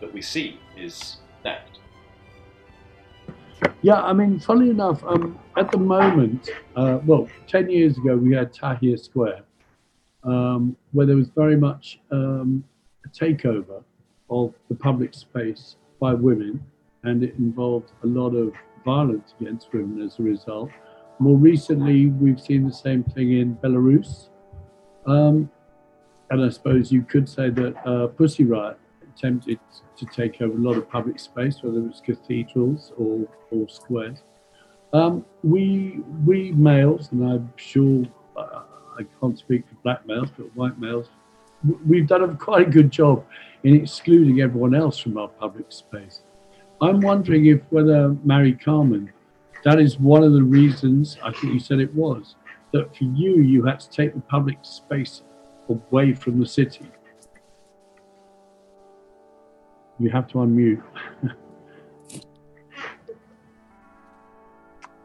[0.00, 1.80] that we see is theft.
[3.82, 8.34] Yeah, I mean, funny enough, um, at the moment, uh, well, 10 years ago, we
[8.34, 9.42] had Tahrir Square,
[10.22, 12.64] um, where there was very much um,
[13.04, 13.82] a takeover
[14.30, 16.62] of the public space by women,
[17.04, 18.52] and it involved a lot of
[18.84, 20.70] violence against women as a result.
[21.18, 24.28] More recently, we've seen the same thing in Belarus.
[25.06, 25.50] Um,
[26.30, 28.78] and I suppose you could say that uh, Pussy Riot
[29.14, 29.60] attempted
[29.96, 34.22] to take over a lot of public space, whether it was cathedrals or, or squares.
[34.92, 38.04] Um, we, we males, and I'm sure
[38.36, 38.62] uh,
[38.98, 41.08] I can't speak for black males, but white males,
[41.86, 43.24] we've done a quite a good job
[43.62, 46.22] in excluding everyone else from our public space.
[46.80, 49.12] I'm wondering if whether Mary Carmen,
[49.64, 52.36] that is one of the reasons, I think you said it was,
[52.72, 55.22] that for you, you had to take the public space
[55.68, 56.86] away from the city
[59.98, 60.82] you have to unmute.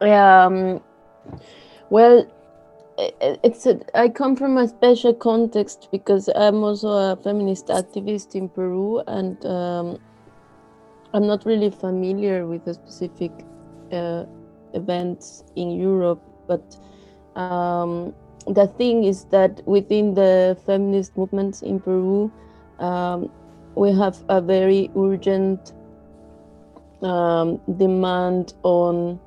[0.00, 0.80] um,
[1.90, 2.26] well,
[2.98, 8.48] it's a, I come from a special context because I'm also a feminist activist in
[8.48, 9.98] Peru, and um,
[11.12, 13.32] I'm not really familiar with the specific
[13.92, 14.24] uh,
[14.74, 16.22] events in Europe.
[16.46, 16.76] But
[17.36, 18.14] um,
[18.46, 22.30] the thing is that within the feminist movements in Peru,
[22.78, 23.30] um,
[23.74, 25.72] we have a very urgent
[27.02, 29.18] um, demand on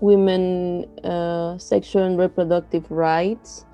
[0.00, 3.64] women uh, sexual and reproductive rights.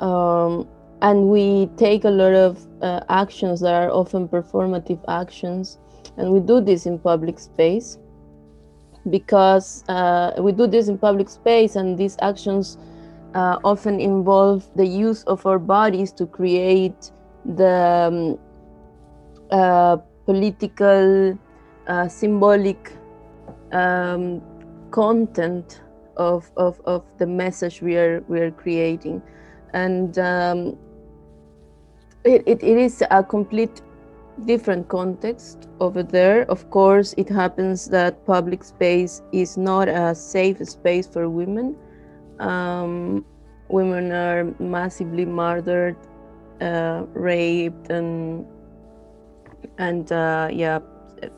[0.00, 0.68] Um,
[1.02, 5.78] and we take a lot of uh, actions that are often performative actions,
[6.16, 7.98] and we do this in public space
[9.10, 12.78] because uh, we do this in public space, and these actions
[13.34, 17.10] uh, often involve the use of our bodies to create
[17.44, 18.38] the um,
[19.50, 21.38] uh, political,
[21.86, 22.96] uh, symbolic
[23.72, 24.42] um,
[24.90, 25.82] content
[26.16, 29.22] of, of, of the message we are we are creating,
[29.74, 30.76] and um,
[32.24, 33.82] it, it, it is a complete
[34.44, 36.42] different context over there.
[36.50, 41.76] Of course, it happens that public space is not a safe space for women.
[42.38, 43.24] Um,
[43.68, 45.96] women are massively murdered,
[46.60, 48.46] uh, raped, and
[49.78, 50.80] and uh, yeah,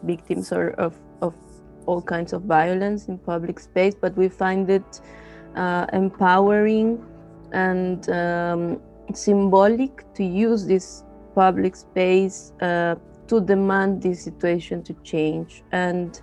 [0.03, 1.35] victims are of of
[1.87, 3.95] all kinds of violence in public space.
[3.95, 5.01] But we find it
[5.55, 7.05] uh, empowering
[7.53, 8.81] and um,
[9.15, 11.05] symbolic to use this
[11.39, 12.95] public space uh,
[13.29, 16.21] to demand this situation to change and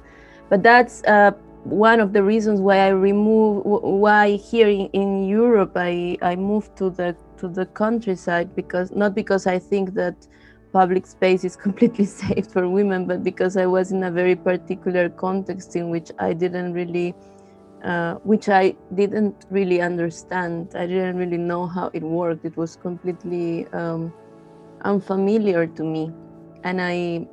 [0.49, 1.32] but that's uh,
[1.63, 3.63] one of the reasons why I remove
[4.05, 5.09] why here in, in
[5.41, 10.28] Europe I, I moved to the to the countryside because not because I think that
[10.74, 15.09] public space is completely safe for women but because I was in a very particular
[15.09, 17.16] context in which I didn't really
[17.84, 20.74] uh, which I didn't really understand.
[20.76, 22.43] I didn't really know how it worked.
[22.43, 24.11] It was completely um,
[24.86, 26.11] unfamiliar to me.
[26.63, 27.27] And I,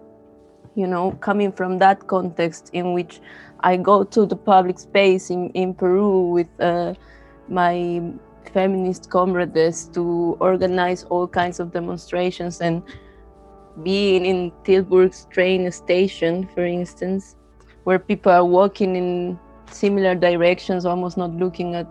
[0.75, 3.21] you know, coming from that context in which
[3.61, 6.95] I go to the public space in, in Peru with uh,
[7.49, 8.03] my
[8.53, 12.83] feminist comrades to organize all kinds of demonstrations and
[13.83, 17.37] being in Tilburg's train station, for instance,
[17.85, 19.39] where people are walking in
[19.71, 21.89] similar directions, almost not looking at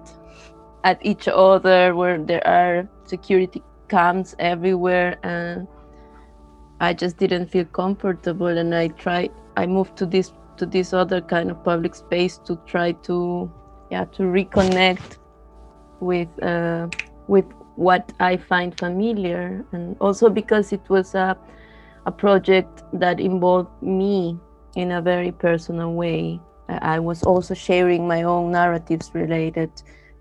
[0.84, 3.62] at each other, where there are security
[3.92, 5.68] cams everywhere, and
[6.80, 8.58] I just didn't feel comfortable.
[8.64, 9.32] And I tried.
[9.58, 13.18] I moved to this to this other kind of public space to try to
[13.92, 15.18] yeah to reconnect
[16.00, 16.88] with uh,
[17.28, 21.38] with what I find familiar, and also because it was a
[22.06, 24.40] a project that involved me
[24.76, 26.40] in a very personal way.
[26.70, 29.72] I was also sharing my own narratives related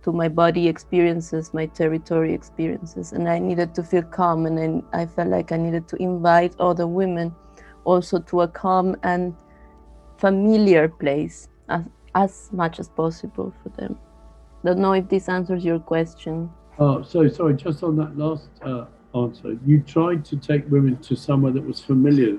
[0.03, 4.47] to my body experiences, my territory experiences, and I needed to feel calm.
[4.47, 7.35] And I, I felt like I needed to invite other women
[7.85, 9.35] also to a calm and
[10.19, 11.85] familiar place as,
[12.15, 13.99] as much as possible for them.
[14.65, 16.51] Don't know if this answers your question.
[16.79, 18.85] Oh, so sorry, just on that last uh,
[19.15, 22.39] answer, you tried to take women to somewhere that was familiar.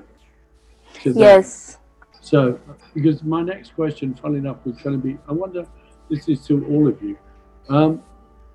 [1.04, 1.78] yes.
[2.20, 2.58] So,
[2.94, 5.66] because my next question, funny enough, was going to be I wonder,
[6.08, 7.18] this is to all of you.
[7.68, 8.02] Um,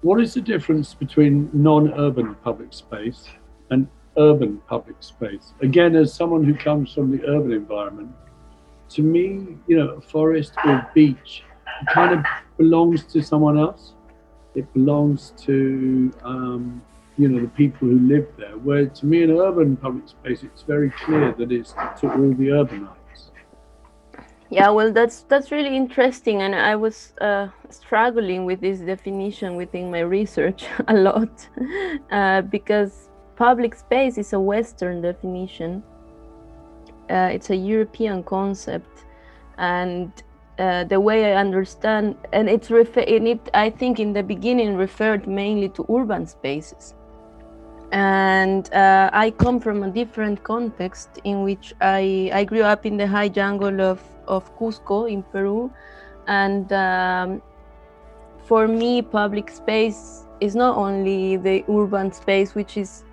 [0.02, 3.28] what is the difference between non urban public space
[3.72, 3.88] and
[4.18, 5.54] urban public space?
[5.62, 8.12] Again, as someone who comes from the urban environment,
[8.90, 11.44] to me, you know, a forest or a beach
[11.94, 12.26] kind of
[12.58, 13.94] belongs to someone else.
[14.56, 16.82] It belongs to, um,
[17.18, 18.58] you know, the people who live there.
[18.58, 22.48] Where to me, in urban public space, it's very clear that it's to all the
[22.50, 22.97] urbanites.
[24.50, 29.92] Yeah, well, that's that's really interesting, and I was uh, struggling with this definition within
[29.92, 31.50] my research a lot
[32.12, 35.84] uh, because public space is a Western definition.
[37.10, 39.06] Uh, it's a European concept,
[39.58, 40.12] and
[40.60, 44.78] uh, the way I understand, and it's refer- in it, I think in the beginning
[44.78, 46.94] referred mainly to urban spaces.
[47.92, 52.96] And uh, I come from a different context in which I I grew up in
[52.98, 55.72] the high jungle of of Cusco in Peru.
[56.28, 57.42] And um,
[58.46, 63.04] for me, public space is not only the urban space, which is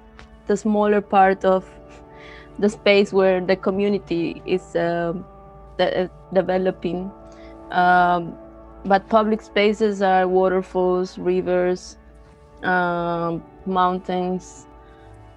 [0.47, 1.69] the smaller part of
[2.59, 5.13] the space where the community is uh,
[5.79, 7.11] de- developing.
[7.71, 8.35] Um,
[8.85, 11.97] but public spaces are waterfalls, rivers,
[12.63, 14.67] um, mountains,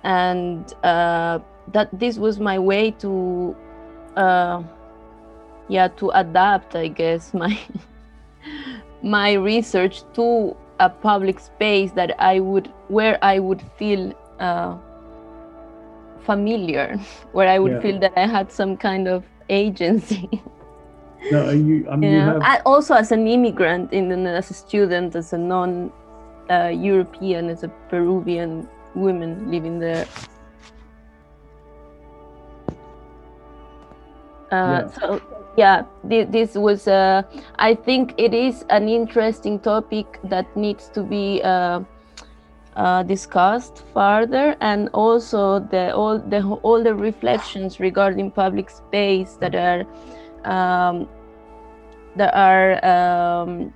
[0.03, 1.39] and uh,
[1.71, 3.55] that this was my way to
[4.15, 4.61] uh,
[5.69, 7.57] yeah to adapt i guess my
[9.03, 14.77] my research to a public space that i would where i would feel uh,
[16.21, 16.97] familiar
[17.31, 17.79] where i would yeah.
[17.79, 20.29] feel that i had some kind of agency
[21.31, 22.39] no, you, I mean, yeah.
[22.43, 22.61] have...
[22.65, 25.91] also as an immigrant in as a student as a non
[26.49, 30.05] uh, european as a peruvian woman living there
[34.51, 34.87] uh, yeah.
[34.87, 35.21] so
[35.57, 37.21] yeah this was uh,
[37.59, 41.81] i think it is an interesting topic that needs to be uh,
[42.75, 49.55] uh, discussed further and also the all the all the reflections regarding public space that
[49.55, 49.83] are
[50.45, 51.07] um,
[52.15, 53.73] that are um,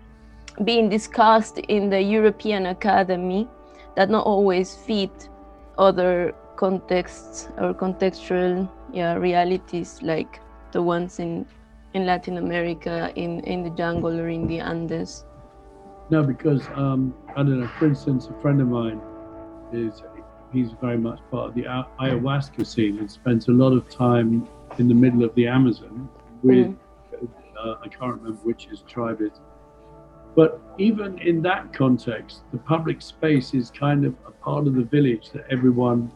[0.63, 3.47] being discussed in the European Academy
[3.95, 5.29] that not always fit
[5.77, 10.39] other contexts or contextual yeah, realities like
[10.71, 11.45] the ones in
[11.93, 15.25] in Latin America, in in the jungle or in the Andes.
[16.09, 17.67] No, because um, I don't know.
[17.79, 19.01] For instance, a friend of mine
[19.71, 20.03] is
[20.51, 24.47] he's very much part of the ayahuasca scene and spends a lot of time
[24.77, 26.09] in the middle of the Amazon
[26.43, 26.77] with mm.
[27.57, 29.39] uh, I can't remember which his tribe is.
[30.35, 34.83] But even in that context, the public space is kind of a part of the
[34.83, 36.11] village that everyone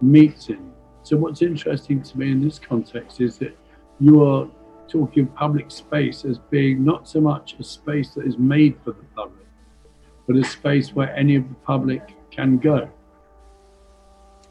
[0.00, 0.72] meets in.
[1.02, 3.56] So what's interesting to me in this context is that
[4.00, 4.48] you are
[4.88, 9.04] talking public space as being not so much a space that is made for the
[9.14, 9.46] public,
[10.26, 12.90] but a space where any of the public can go.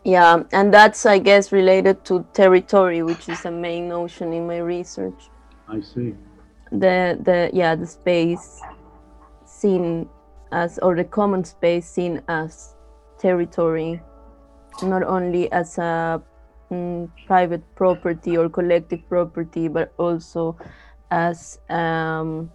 [0.06, 4.60] Yeah, and that's, I guess, related to territory, which is a main notion in my
[4.60, 5.30] research.
[5.68, 6.16] I see.
[6.72, 8.62] The the yeah the space
[9.46, 10.08] seen
[10.52, 12.76] as or the common space seen as
[13.18, 14.02] territory,
[14.84, 16.22] not only as a
[16.72, 20.58] mm, private property or collective property, but also
[21.12, 22.52] as um,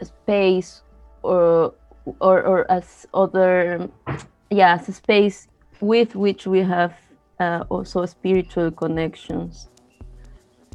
[0.00, 0.82] a space
[1.22, 1.74] or,
[2.20, 3.88] or or as other
[4.50, 5.48] yeah as a space
[5.80, 6.94] with which we have
[7.40, 9.68] uh, also spiritual connections.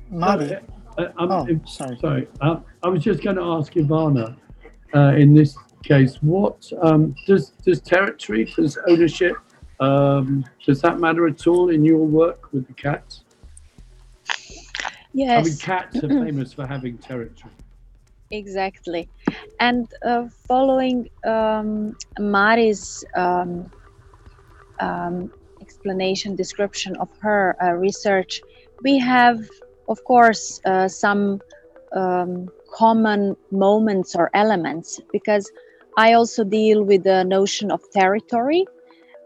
[0.09, 0.57] Mari.
[0.97, 1.97] Uh, oh, sorry.
[2.01, 2.28] Sorry.
[2.41, 4.36] Uh, I was just going to ask Ivana,
[4.93, 9.36] uh, in this case, what um, does does territory, does ownership
[9.80, 13.23] um, does that matter at all in your work with the cats?
[15.13, 15.45] Yes.
[15.45, 17.53] I mean, cats are famous for having territory.
[18.32, 19.09] Exactly.
[19.59, 23.71] And uh, following um, Mari's um,
[24.80, 28.41] um, explanation, description of her uh, research,
[28.84, 29.39] we have,
[29.88, 31.41] of course, uh, some
[31.93, 35.51] um, common moments or elements because
[35.97, 38.65] I also deal with the notion of territory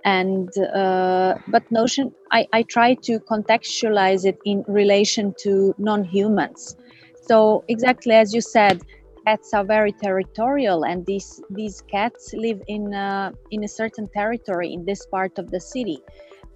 [0.06, 6.76] and uh, but notion I, I try to contextualize it in relation to non-humans.
[7.22, 8.82] So exactly as you said
[9.26, 14.74] cats are very territorial and these these cats live in a, in a certain territory
[14.74, 16.00] in this part of the city.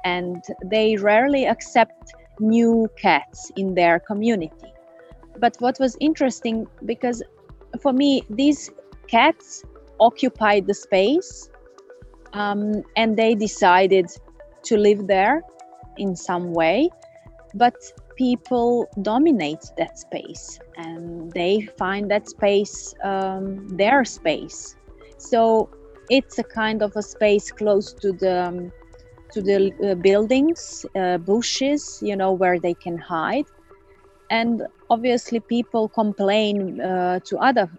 [0.04, 4.74] And they rarely accept new cats in their community.
[5.40, 7.24] But what was interesting because
[7.82, 8.72] for me these
[9.08, 9.64] cats
[10.00, 11.50] occupied the space
[12.34, 14.08] um, and they decided
[14.64, 15.42] to live there
[15.98, 16.90] in some way
[17.56, 17.76] but
[18.18, 24.76] people dominate that space and they find that space um, their space.
[25.18, 25.70] So
[26.10, 28.72] it's a kind of a space close to the um,
[29.32, 33.46] to the uh, buildings uh, bushes you know where they can hide.
[34.30, 37.70] And obviously people complain uh, to other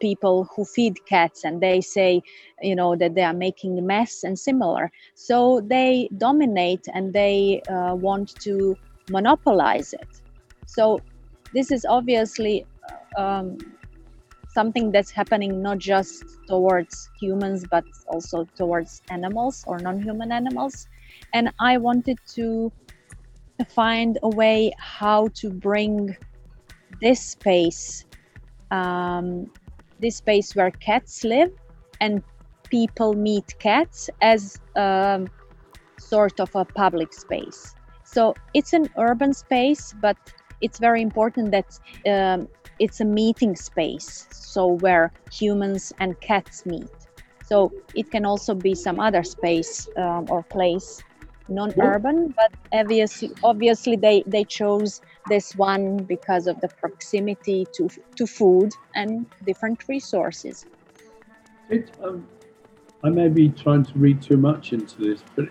[0.00, 2.22] people who feed cats and they say
[2.62, 4.90] you know that they are making a mess and similar.
[5.14, 8.76] So they dominate and they uh, want to
[9.08, 10.08] monopolize it.
[10.66, 11.02] So
[11.52, 12.66] this is obviously
[13.16, 13.58] um,
[14.48, 20.88] something that's happening not just towards humans but also towards animals or non-human animals.
[21.32, 22.72] And i wanted to
[23.68, 26.16] find a way how to bring
[27.04, 28.06] this space
[28.70, 29.50] um,
[30.00, 31.50] this space where cats live
[32.00, 32.22] and
[32.70, 35.20] people meet cats as a
[35.98, 37.74] sort of a public space.
[38.04, 40.16] So it's an urban space but
[40.60, 41.78] it's very important that
[42.14, 42.48] um,
[42.78, 46.90] it's a meeting space so where humans and cats meet.
[47.44, 51.04] So it can also be some other space um, or place
[51.48, 58.26] non-urban but obviously obviously they they chose this one because of the proximity to to
[58.26, 60.66] food and different resources.
[61.70, 62.26] It, um,
[63.04, 65.46] i may be trying to read too much into this but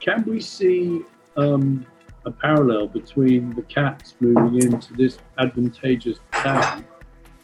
[0.00, 1.02] can we see
[1.36, 1.86] um,
[2.24, 6.84] a parallel between the cats moving into this advantageous town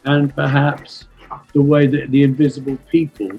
[0.05, 1.05] and perhaps
[1.53, 3.31] the way that the invisible people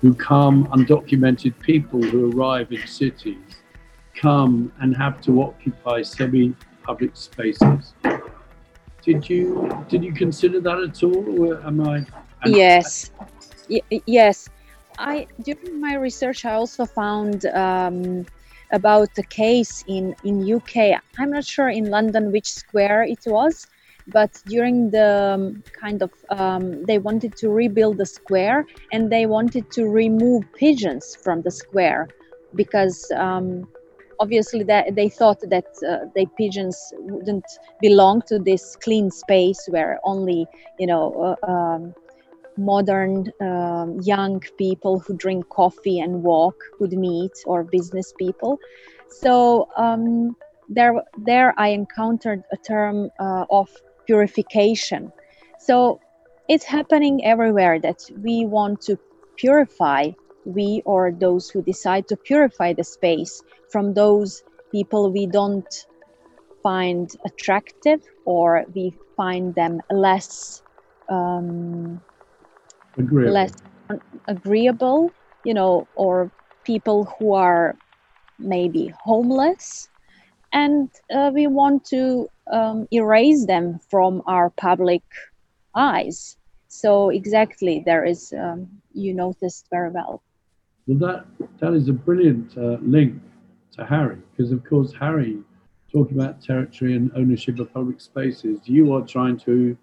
[0.00, 3.62] who come undocumented people who arrive in cities
[4.14, 6.02] come and have to occupy
[6.90, 7.94] semi-public spaces.
[9.02, 12.06] Did you did you consider that at all, or am I?
[12.46, 13.10] Yes,
[14.06, 14.48] yes.
[14.98, 18.26] I during my research, I also found um,
[18.72, 21.00] about the case in in UK.
[21.18, 23.66] I'm not sure in London which square it was.
[24.12, 29.24] but during the um, kind of um, they wanted to rebuild the square and they
[29.26, 32.08] wanted to remove pigeons from the square
[32.54, 33.68] because um,
[34.20, 37.46] obviously that they thought that uh, the pigeons wouldn't
[37.80, 40.46] belong to this clean space where only
[40.78, 41.94] you know uh, um,
[42.56, 48.58] modern um, young people who drink coffee and walk could meet or business people.
[49.08, 50.36] So um,
[50.68, 53.68] there there i encountered a term uh, of
[54.06, 55.12] purification.
[55.58, 56.00] So
[56.48, 58.98] it's happening everywhere that we want to
[59.36, 60.10] purify
[60.54, 64.42] we or those who decide to purify the space from those
[64.72, 65.74] people we don't
[66.62, 70.62] find attractive or we find them less
[71.08, 72.00] um,
[72.98, 73.32] agreeable.
[73.32, 73.52] less
[74.28, 75.12] agreeable
[75.44, 76.30] you know or
[76.64, 77.76] people who are
[78.40, 79.88] maybe homeless.
[80.52, 85.02] And uh, we want to um, erase them from our public
[85.74, 86.36] eyes.
[86.68, 90.22] So exactly there is um, you noticed very well
[90.90, 91.24] well that
[91.60, 93.22] that is a brilliant uh, link
[93.76, 95.38] to Harry, because of course, Harry,
[95.92, 99.76] talking about territory and ownership of public spaces, you are trying to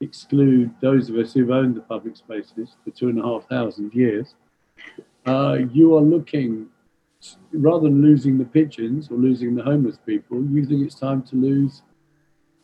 [0.00, 3.92] exclude those of us who've owned the public spaces for two and a half thousand
[3.94, 4.36] years.
[5.26, 6.68] Uh, you are looking,
[7.52, 11.34] rather than losing the pigeons or losing the homeless people, you think it's time to
[11.34, 11.82] lose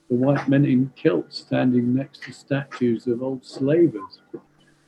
[0.08, 4.20] the white men in kilts standing next to statues of old slavers.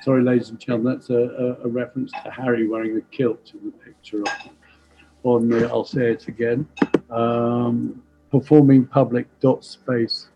[0.02, 3.66] Sorry, ladies and gentlemen, that's a, a, a reference to Harry wearing a kilt in
[3.66, 4.28] the picture of
[5.22, 6.66] on the, I'll say it again,
[7.08, 10.28] um, performing public dot space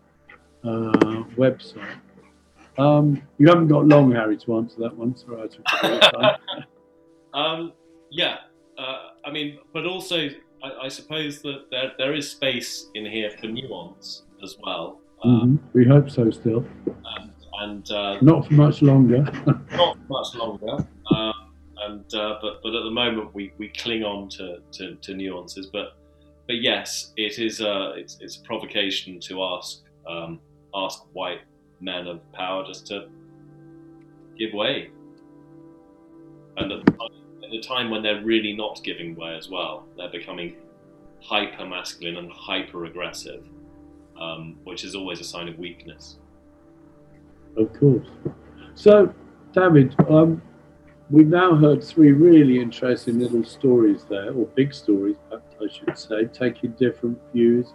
[0.63, 1.97] uh, website.
[2.77, 5.17] Um, you haven't got long, Harry, to answer that one.
[5.17, 6.39] Sorry, I took
[7.33, 7.73] um,
[8.09, 8.37] yeah,
[8.77, 10.29] uh, I mean, but also,
[10.63, 15.01] I, I, suppose that there, there is space in here for nuance as well.
[15.23, 15.77] Um, mm-hmm.
[15.77, 16.65] We hope so still.
[16.85, 19.23] And, and uh, not for much longer.
[19.71, 20.85] not much longer.
[21.11, 21.33] Um,
[21.83, 25.67] and uh, but but at the moment we, we cling on to, to, to nuances.
[25.67, 25.97] But
[26.47, 30.39] but yes, it is a it's, it's a provocation to ask um,
[30.73, 31.41] ask white
[31.79, 33.07] men of power just to
[34.37, 34.89] give way,
[36.57, 37.09] and at the, time,
[37.43, 40.55] at the time when they're really not giving way as well, they're becoming
[41.21, 43.47] hyper masculine and hyper aggressive,
[44.19, 46.17] um, which is always a sign of weakness.
[47.57, 48.07] Of course.
[48.75, 49.13] So,
[49.53, 50.41] David, um,
[51.09, 56.25] We've now heard three really interesting little stories there, or big stories, I should say,
[56.25, 57.67] taking different views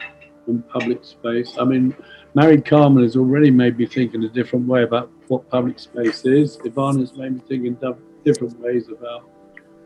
[0.46, 1.56] on public space.
[1.58, 1.96] I mean,
[2.34, 6.26] Mary Carmen has already made me think in a different way about what public space
[6.26, 6.58] is.
[6.58, 7.78] Ivana's made me think in
[8.22, 9.30] different ways about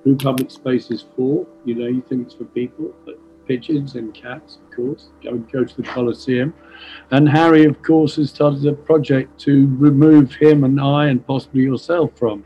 [0.03, 1.47] who public space is for.
[1.65, 3.17] You know, you think it's for people, but
[3.47, 6.53] pigeons and cats, of course, go, go to the Colosseum.
[7.11, 11.63] And Harry, of course, has started a project to remove him and I and possibly
[11.63, 12.45] yourself from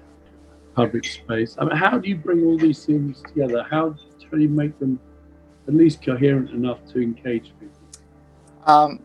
[0.74, 1.57] public space.
[1.59, 3.66] I mean, how do you bring all these things together?
[3.70, 3.96] How,
[4.30, 5.01] do you make them
[5.66, 7.80] at least coherent enough to engage people?
[8.66, 9.03] Um,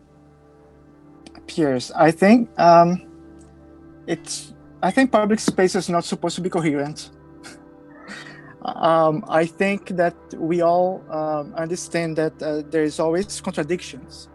[1.46, 3.06] Piers, I think um,
[4.06, 4.52] it's.
[4.82, 7.10] I think public space is not supposed to be coherent.
[8.66, 14.28] Um, I think that we all um, understand that uh, there is always contradictions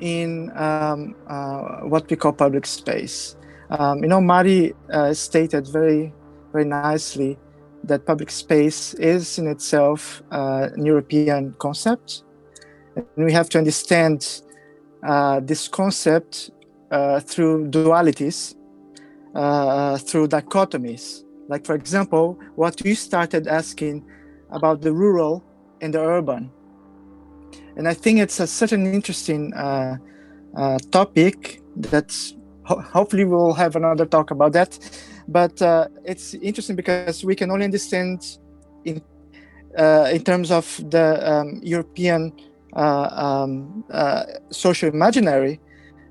[0.00, 3.36] in um, uh, what we call public space.
[3.70, 6.12] Um, you know, Mari uh, stated very,
[6.52, 7.38] very nicely
[7.84, 12.22] that public space is in itself uh, an European concept.
[12.96, 14.42] And we have to understand
[15.02, 16.50] uh, this concept
[16.90, 18.54] uh, through dualities,
[19.34, 21.25] through dichotomies.
[21.48, 24.04] Like, for example, what you started asking
[24.50, 25.44] about the rural
[25.80, 26.50] and the urban.
[27.76, 29.98] And I think it's a, such an interesting uh,
[30.90, 32.34] topic that's
[32.64, 34.78] ho- hopefully we'll have another talk about that
[35.28, 38.38] but uh, it's interesting because we can only understand
[38.84, 39.02] in
[39.76, 42.32] uh, in terms of the um, European
[42.74, 45.60] uh, um, uh, social imaginary,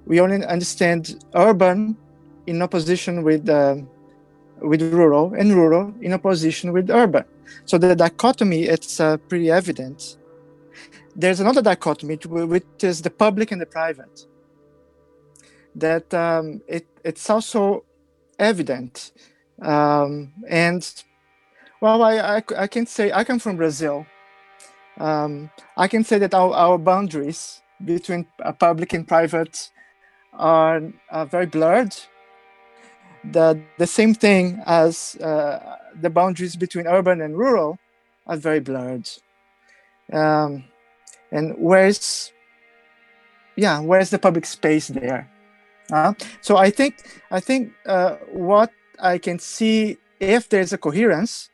[0.05, 1.97] we only understand urban
[2.45, 3.89] in opposition with um,
[4.67, 7.25] with rural, and rural in opposition with urban.
[7.65, 10.17] So the dichotomy it's uh, pretty evident.
[11.15, 14.25] There's another dichotomy, which is the public and the private
[15.75, 17.83] that um, it, it's also
[18.39, 19.11] evident.
[19.61, 20.81] Um, and
[21.81, 24.05] well, I, I, I, can say I come from Brazil.
[24.97, 28.25] Um, I can say that our, our boundaries between
[28.59, 29.69] public and private
[30.33, 31.95] are, are very blurred.
[33.31, 37.77] The, the same thing as uh, the boundaries between urban and rural
[38.27, 39.09] are very blurred.
[40.11, 40.65] Um,
[41.31, 42.31] and whereas
[43.55, 45.29] yeah, where's the public space there?
[45.91, 46.95] Uh, so I think
[47.31, 51.49] I think uh, what I can see if there's a coherence,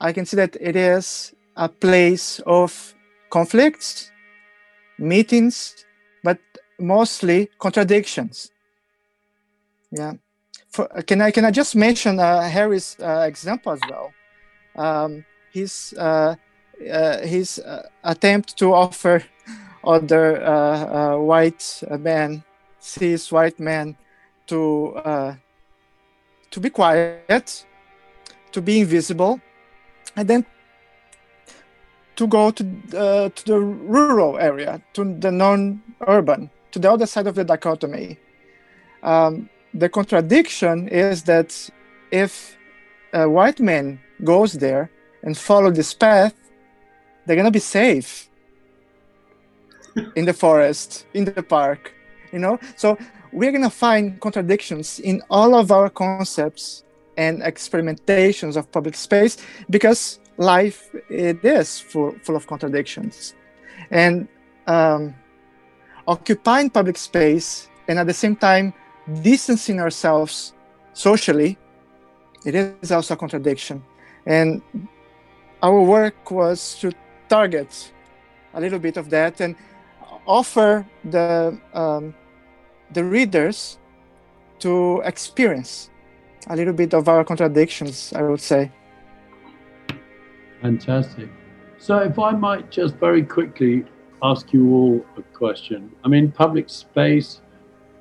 [0.00, 2.94] I can see that it is a place of
[3.30, 4.10] conflicts,
[4.98, 5.84] meetings,
[6.22, 6.38] but
[6.78, 8.50] mostly contradictions.
[9.90, 10.14] Yeah.
[10.72, 14.12] For, can I can I just mention uh, Harry's uh, example as well?
[14.74, 16.34] Um, his uh,
[16.90, 19.22] uh his uh, attempt to offer
[19.84, 22.42] other uh, white men,
[22.80, 23.96] cis white men,
[24.46, 25.36] to
[26.50, 27.66] to be quiet,
[28.52, 29.40] to be invisible,
[30.16, 30.46] and then
[32.16, 32.64] to go to
[32.96, 38.16] uh, to the rural area, to the non-urban, to the other side of the dichotomy.
[39.02, 41.70] Um, the contradiction is that
[42.10, 42.56] if
[43.12, 44.90] a white man goes there
[45.22, 46.34] and follow this path,
[47.24, 48.28] they're gonna be safe
[50.16, 51.94] in the forest, in the park,
[52.32, 52.58] you know.
[52.76, 52.98] So
[53.32, 56.84] we're gonna find contradictions in all of our concepts
[57.16, 59.36] and experimentations of public space
[59.70, 63.34] because life it is full, full of contradictions
[63.90, 64.28] and
[64.66, 65.14] um,
[66.06, 68.72] occupying public space and at the same time
[69.22, 70.54] distancing ourselves
[70.92, 71.58] socially
[72.44, 73.82] it is also a contradiction
[74.26, 74.62] and
[75.62, 76.92] our work was to
[77.28, 77.92] target
[78.54, 79.56] a little bit of that and
[80.26, 82.14] offer the um,
[82.92, 83.78] the readers
[84.58, 85.90] to experience
[86.48, 88.70] a little bit of our contradictions i would say
[90.62, 91.28] Fantastic.
[91.78, 93.84] So, if I might just very quickly
[94.22, 95.90] ask you all a question.
[96.04, 97.40] I mean, public space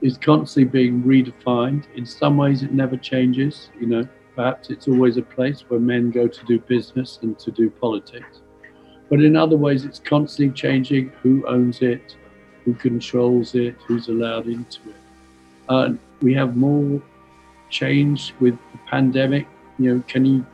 [0.01, 1.83] is constantly being redefined.
[1.95, 3.69] In some ways, it never changes.
[3.79, 7.51] You know, perhaps it's always a place where men go to do business and to
[7.51, 8.41] do politics.
[9.09, 12.15] But in other ways, it's constantly changing who owns it,
[12.63, 14.95] who controls it, who's allowed into it.
[15.67, 15.89] Uh,
[16.21, 17.01] we have more
[17.69, 19.47] change with the pandemic.
[19.77, 20.45] You know, can you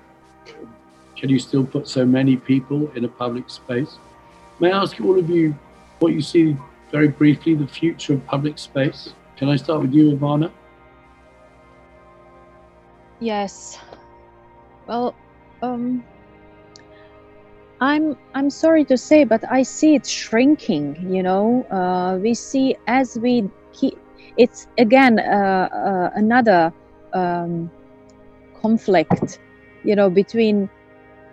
[1.15, 3.97] can you still put so many people in a public space?
[4.59, 5.55] May I ask all of you
[5.99, 6.55] what you see
[6.91, 9.13] very briefly the future of public space?
[9.38, 10.51] Can I start with you, Ivana?
[13.19, 13.77] Yes.
[14.88, 15.15] Well,
[15.61, 16.03] um,
[17.79, 21.13] I'm I'm sorry to say, but I see it shrinking.
[21.13, 23.97] You know, uh, we see as we keep.
[24.38, 26.73] It's again uh, uh, another
[27.13, 27.71] um,
[28.59, 29.39] conflict.
[29.83, 30.69] You know, between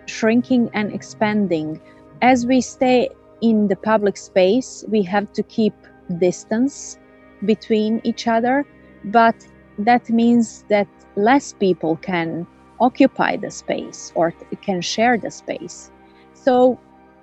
[0.05, 1.81] shrinking and expanding.
[2.21, 3.09] As we stay
[3.41, 5.73] in the public space, we have to keep
[6.19, 6.97] distance
[7.45, 8.65] between each other,
[9.05, 9.35] but
[9.79, 12.47] that means that less people can
[12.79, 15.91] occupy the space or can share the space.
[16.33, 16.79] So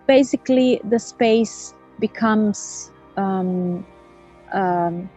[0.07, 3.87] basically, the space becomes um,
[4.53, 5.09] um,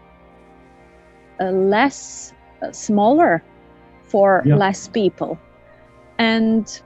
[1.39, 3.43] less uh, smaller
[4.03, 4.55] for yeah.
[4.55, 5.37] less people,
[6.17, 6.81] and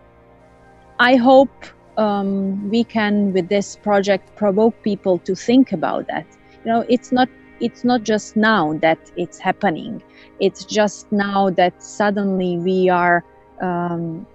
[1.00, 1.66] I hope
[1.98, 6.26] um, we can, with this project, provoke people to think about that.
[6.64, 7.30] You know, it's not
[7.60, 10.02] it's not just now that it's happening.
[10.40, 13.24] It's just now that suddenly we are,
[13.62, 14.26] um,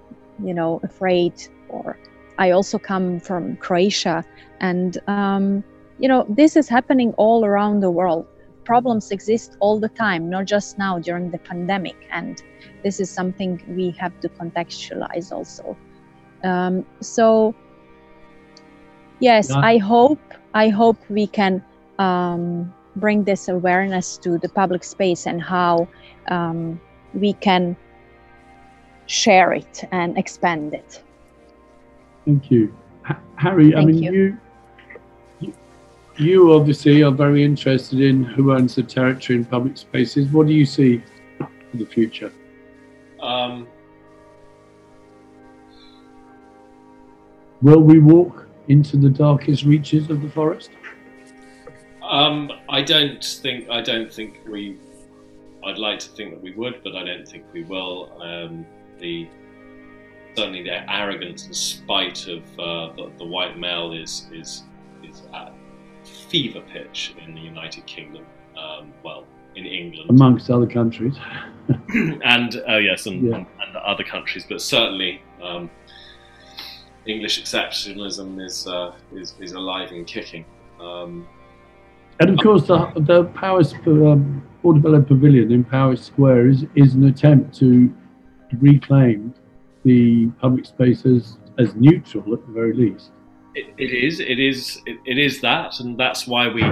[0.42, 1.34] you know, afraid.
[1.68, 1.98] Or
[2.38, 4.24] I also come from Croatia,
[4.60, 5.64] and um,
[5.98, 8.26] you know, this is happening all around the world.
[8.64, 12.42] Problems exist all the time, not just now during the pandemic, and
[12.82, 15.76] this is something we have to contextualize also.
[16.42, 17.54] Um, so
[19.20, 19.50] yes.
[19.50, 20.20] I hope
[20.52, 21.64] I hope we can
[21.98, 25.88] um, bring this awareness to the public space and how
[26.28, 26.80] um,
[27.12, 27.76] we can
[29.06, 31.02] share it and expand it.
[32.24, 32.74] Thank you,
[33.08, 33.72] H- Harry.
[33.72, 34.38] Thank I mean, you.
[35.40, 35.54] you.
[36.16, 40.28] You obviously are very interested in who owns the territory in public spaces.
[40.28, 41.02] What do you see
[41.38, 42.32] for the future?
[43.20, 43.66] Um,
[47.64, 50.70] Will we walk into the darkest reaches of the forest?
[52.08, 53.68] Um, I don't think.
[53.70, 54.76] I don't think we.
[55.64, 58.12] I'd like to think that we would, but I don't think we will.
[58.20, 58.66] Um,
[58.98, 59.28] the
[60.36, 64.64] certainly the arrogance and spite of uh, the, the, white male is is
[65.02, 65.52] is at
[66.04, 68.26] fever pitch in the United Kingdom.
[68.58, 69.24] Um, well,
[69.56, 71.16] in England, amongst other countries,
[71.68, 73.36] and oh yes, and, yeah.
[73.36, 75.70] and, and, other countries, but certainly um,
[77.06, 80.44] English exceptionalism is uh, is, is alive and kicking.
[80.80, 81.26] Um,
[82.20, 87.04] and of course, the the Powis um, Portobello Pavilion in Powis Square is is an
[87.04, 87.92] attempt to
[88.60, 89.34] reclaim
[89.84, 93.10] the public spaces as neutral at the very least.
[93.54, 94.20] it, it is.
[94.20, 94.80] It is.
[94.86, 96.62] It, it is that, and that's why we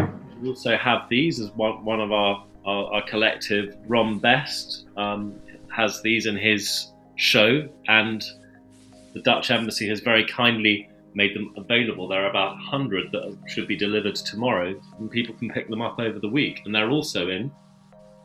[0.41, 3.77] we also have these as one, one of our, our, our collective.
[3.87, 5.35] Ron Best um,
[5.75, 8.23] has these in his show, and
[9.15, 12.09] the Dutch embassy has very kindly made them available.
[12.09, 15.99] There are about 100 that should be delivered tomorrow, and people can pick them up
[15.99, 16.63] over the week.
[16.65, 17.51] And they're also in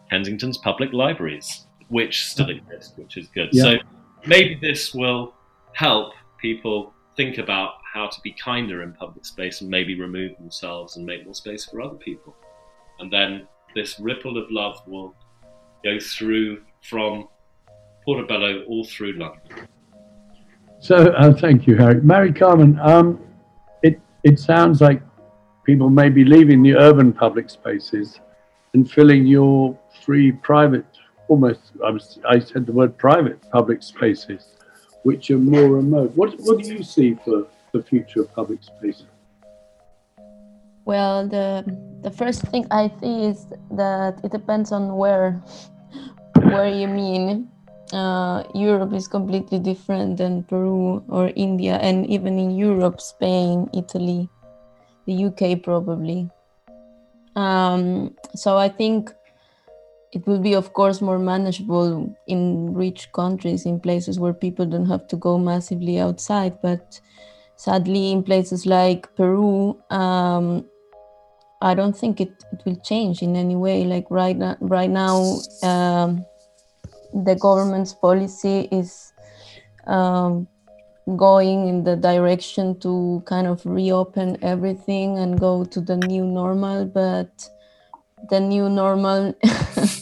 [0.09, 3.49] Kensington's public libraries, which still exist, which is good.
[3.51, 3.63] Yeah.
[3.63, 3.77] So
[4.25, 5.33] maybe this will
[5.73, 10.97] help people think about how to be kinder in public space and maybe remove themselves
[10.97, 12.35] and make more space for other people.
[12.99, 15.15] And then this ripple of love will
[15.83, 17.27] go through from
[18.05, 19.67] Portobello all through London.
[20.80, 22.01] So uh, thank you, Harry.
[22.01, 23.19] Mary Carmen, um,
[23.82, 25.01] it it sounds like
[25.63, 28.19] people may be leaving the urban public spaces
[28.73, 30.86] and filling your free private,
[31.28, 34.55] almost I was I said the word private public spaces,
[35.03, 36.11] which are more remote.
[36.15, 39.07] What what do you see for the future of public spaces?
[40.86, 41.65] Well, the
[42.01, 45.43] the first thing I see is that it depends on where
[46.53, 47.49] where you mean.
[47.93, 54.29] Uh, Europe is completely different than Peru or India, and even in Europe, Spain, Italy,
[55.05, 56.29] the UK probably.
[57.35, 59.13] Um, so I think
[60.11, 64.88] it will be, of course, more manageable in rich countries, in places where people don't
[64.88, 66.61] have to go massively outside.
[66.61, 66.99] But
[67.55, 70.65] sadly, in places like Peru, um,
[71.61, 73.83] I don't think it, it will change in any way.
[73.83, 76.25] Like right now, right now, um,
[77.13, 79.13] the government's policy is
[79.85, 80.47] um,
[81.15, 86.85] going in the direction to kind of reopen everything and go to the new normal.
[86.85, 87.49] But
[88.29, 89.33] the new normal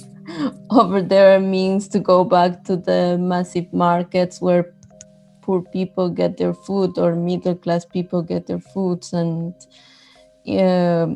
[0.72, 4.74] over there means to go back to the massive markets where
[5.42, 9.54] poor people get their food or middle class people get their foods and.
[10.48, 11.08] Yeah,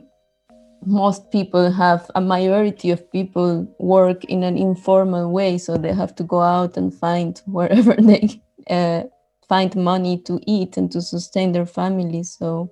[0.86, 6.16] most people have a majority of people work in an informal way so they have
[6.16, 9.04] to go out and find wherever they uh,
[9.48, 12.70] find money to eat and to sustain their families so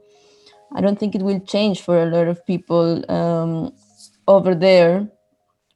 [0.75, 3.73] i don't think it will change for a lot of people um,
[4.27, 5.07] over there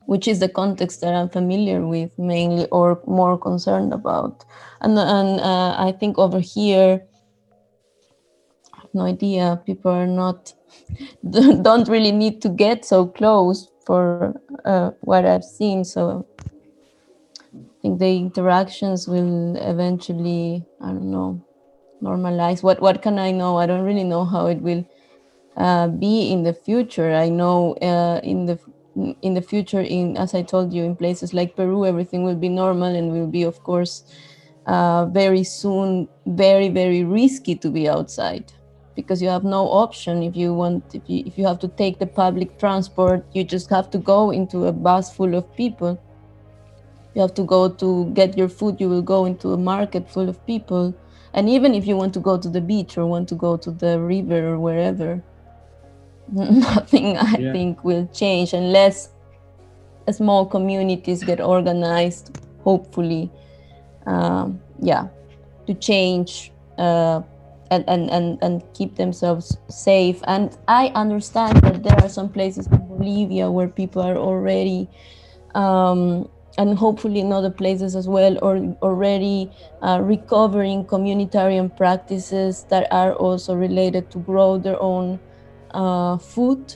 [0.06, 4.44] which is the context that i'm familiar with mainly or more concerned about.
[4.82, 7.02] And, and uh, i think over here
[8.94, 10.54] no idea people are not
[11.62, 15.84] don't really need to get so close for uh, what I've seen.
[15.84, 16.26] So
[17.54, 21.44] I think the interactions will eventually, I don't know,
[22.02, 22.64] normalize.
[22.64, 23.58] What what can I know?
[23.58, 24.86] I don't really know how it will
[25.58, 27.14] uh, be in the future.
[27.14, 28.60] I know uh, in the
[29.22, 32.50] in the future, in as I told you, in places like Peru, everything will be
[32.50, 34.04] normal and will be, of course,
[34.66, 38.52] uh, very soon, very very risky to be outside
[39.02, 40.24] because you have no option.
[40.24, 43.70] If you want if you if you have to take the public transport you just
[43.70, 46.00] have to go into a bus full of people.
[47.14, 50.30] You have to go to get your food you will go into a market full
[50.30, 50.94] of people.
[51.34, 53.72] And even if you want to go to the beach or want to go to
[53.72, 55.22] the river or wherever
[56.32, 57.52] nothing i Yeah.
[57.54, 59.10] think will change unless
[60.12, 63.30] small communities get organized hopefully
[64.06, 65.08] um, yeah
[65.68, 67.22] to change uh,
[67.72, 70.22] and, and, and, and keep themselves safe.
[70.28, 74.90] And I understand that there are some places in Bolivia where people are already,
[75.56, 79.50] um, and hopefully in other places as well, or already
[79.82, 85.18] uh, recovering communitarian practices that are also related to grow their own
[85.74, 86.76] uh, food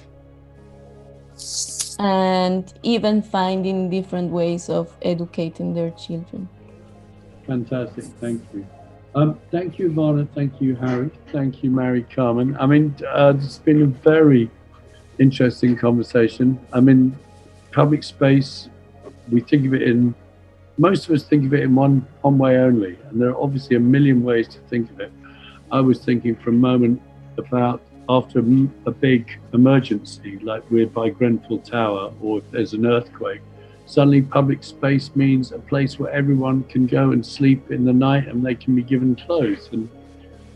[2.00, 6.48] and even finding different ways of educating their children.
[7.46, 8.66] Fantastic, thank you.
[9.16, 10.28] Um, thank you, Ivana.
[10.36, 11.09] Thank you, Harry.
[11.32, 12.57] Thank you, Mary Carmen.
[12.59, 14.51] I mean, uh, it's been a very
[15.20, 16.59] interesting conversation.
[16.74, 17.18] I mean,
[17.72, 18.68] public space,
[19.32, 20.13] we think of it in,
[20.78, 22.97] most of us think of it in one, one way only.
[23.09, 25.13] And there are obviously a million ways to think of it.
[25.72, 27.01] I was thinking for a moment
[27.38, 33.41] about after a big emergency, like we're by Grenfell Tower, or if there's an earthquake,
[33.86, 38.28] suddenly public space means a place where everyone can go and sleep in the night
[38.28, 39.90] and they can be given clothes and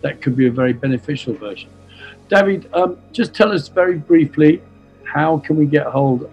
[0.02, 1.70] that could be a very beneficial version.
[2.30, 4.62] David um, just tell us very briefly
[5.04, 6.30] how can we get hold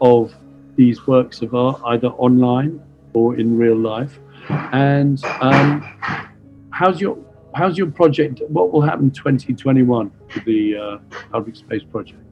[0.00, 0.34] of
[0.76, 2.80] these works of art either online
[3.12, 4.18] or in real life?
[4.72, 5.82] And um,
[6.70, 7.18] how's your
[7.54, 10.98] how's your project what will happen 2021 with the uh,
[11.32, 12.22] public space project?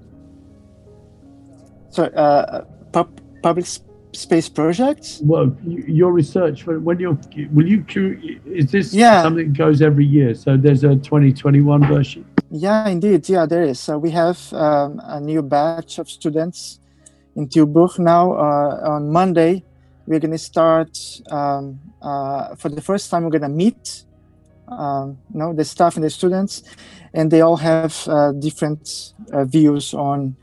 [1.90, 3.80] So, uh, pub- public s-
[4.16, 5.20] space projects.
[5.22, 7.18] Well, your research when you're
[7.52, 7.84] will you
[8.46, 9.22] is this Yeah.
[9.22, 10.34] something that goes every year?
[10.34, 12.24] So there's a 2021 version.
[12.50, 13.28] Yeah, indeed.
[13.28, 13.88] Yeah, there is.
[13.88, 16.80] Uh, we have um, a new batch of students
[17.34, 18.32] in Tilburg now.
[18.32, 19.62] Uh, on Monday,
[20.06, 20.96] we're going to start.
[21.30, 24.04] Um, uh, for the first time, we're going to meet,
[24.68, 26.62] um, you know, the staff and the students,
[27.12, 30.36] and they all have uh, different uh, views on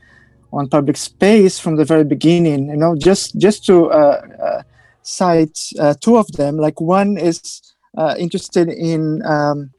[0.54, 2.68] on public space from the very beginning.
[2.68, 4.62] You know, just just to uh,
[5.02, 5.58] cite
[6.00, 6.56] two of them.
[6.56, 7.74] Like one is
[8.18, 9.70] interested in um,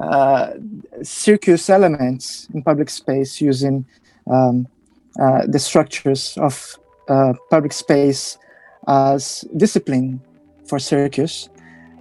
[0.00, 0.54] uh,
[1.02, 3.84] circus elements in public space using
[4.30, 4.66] um,
[5.20, 8.38] uh, the structures of uh, public space
[8.88, 10.20] as discipline
[10.66, 11.48] for circus.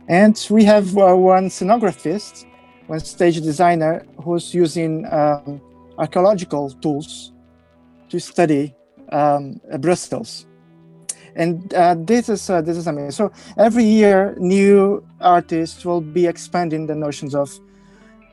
[0.07, 2.45] And we have uh, one scenographist,
[2.87, 5.61] one stage designer who's using um,
[5.97, 7.33] archaeological tools
[8.11, 8.75] to study
[9.11, 10.45] um, Brussels.
[11.35, 13.11] And uh, this is uh, this is amazing.
[13.11, 17.49] So every year, new artists will be expanding the notions of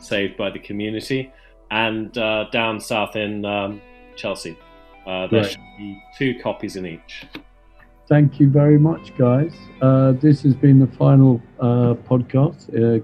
[0.00, 1.32] saved by the community,
[1.70, 3.80] and uh, down south in um,
[4.16, 4.58] Chelsea.
[5.06, 5.50] Uh, there right.
[5.52, 7.24] should be two copies in each.
[8.08, 9.54] Thank you very much, guys.
[9.80, 12.98] Uh, this has been the final uh, podcast uh,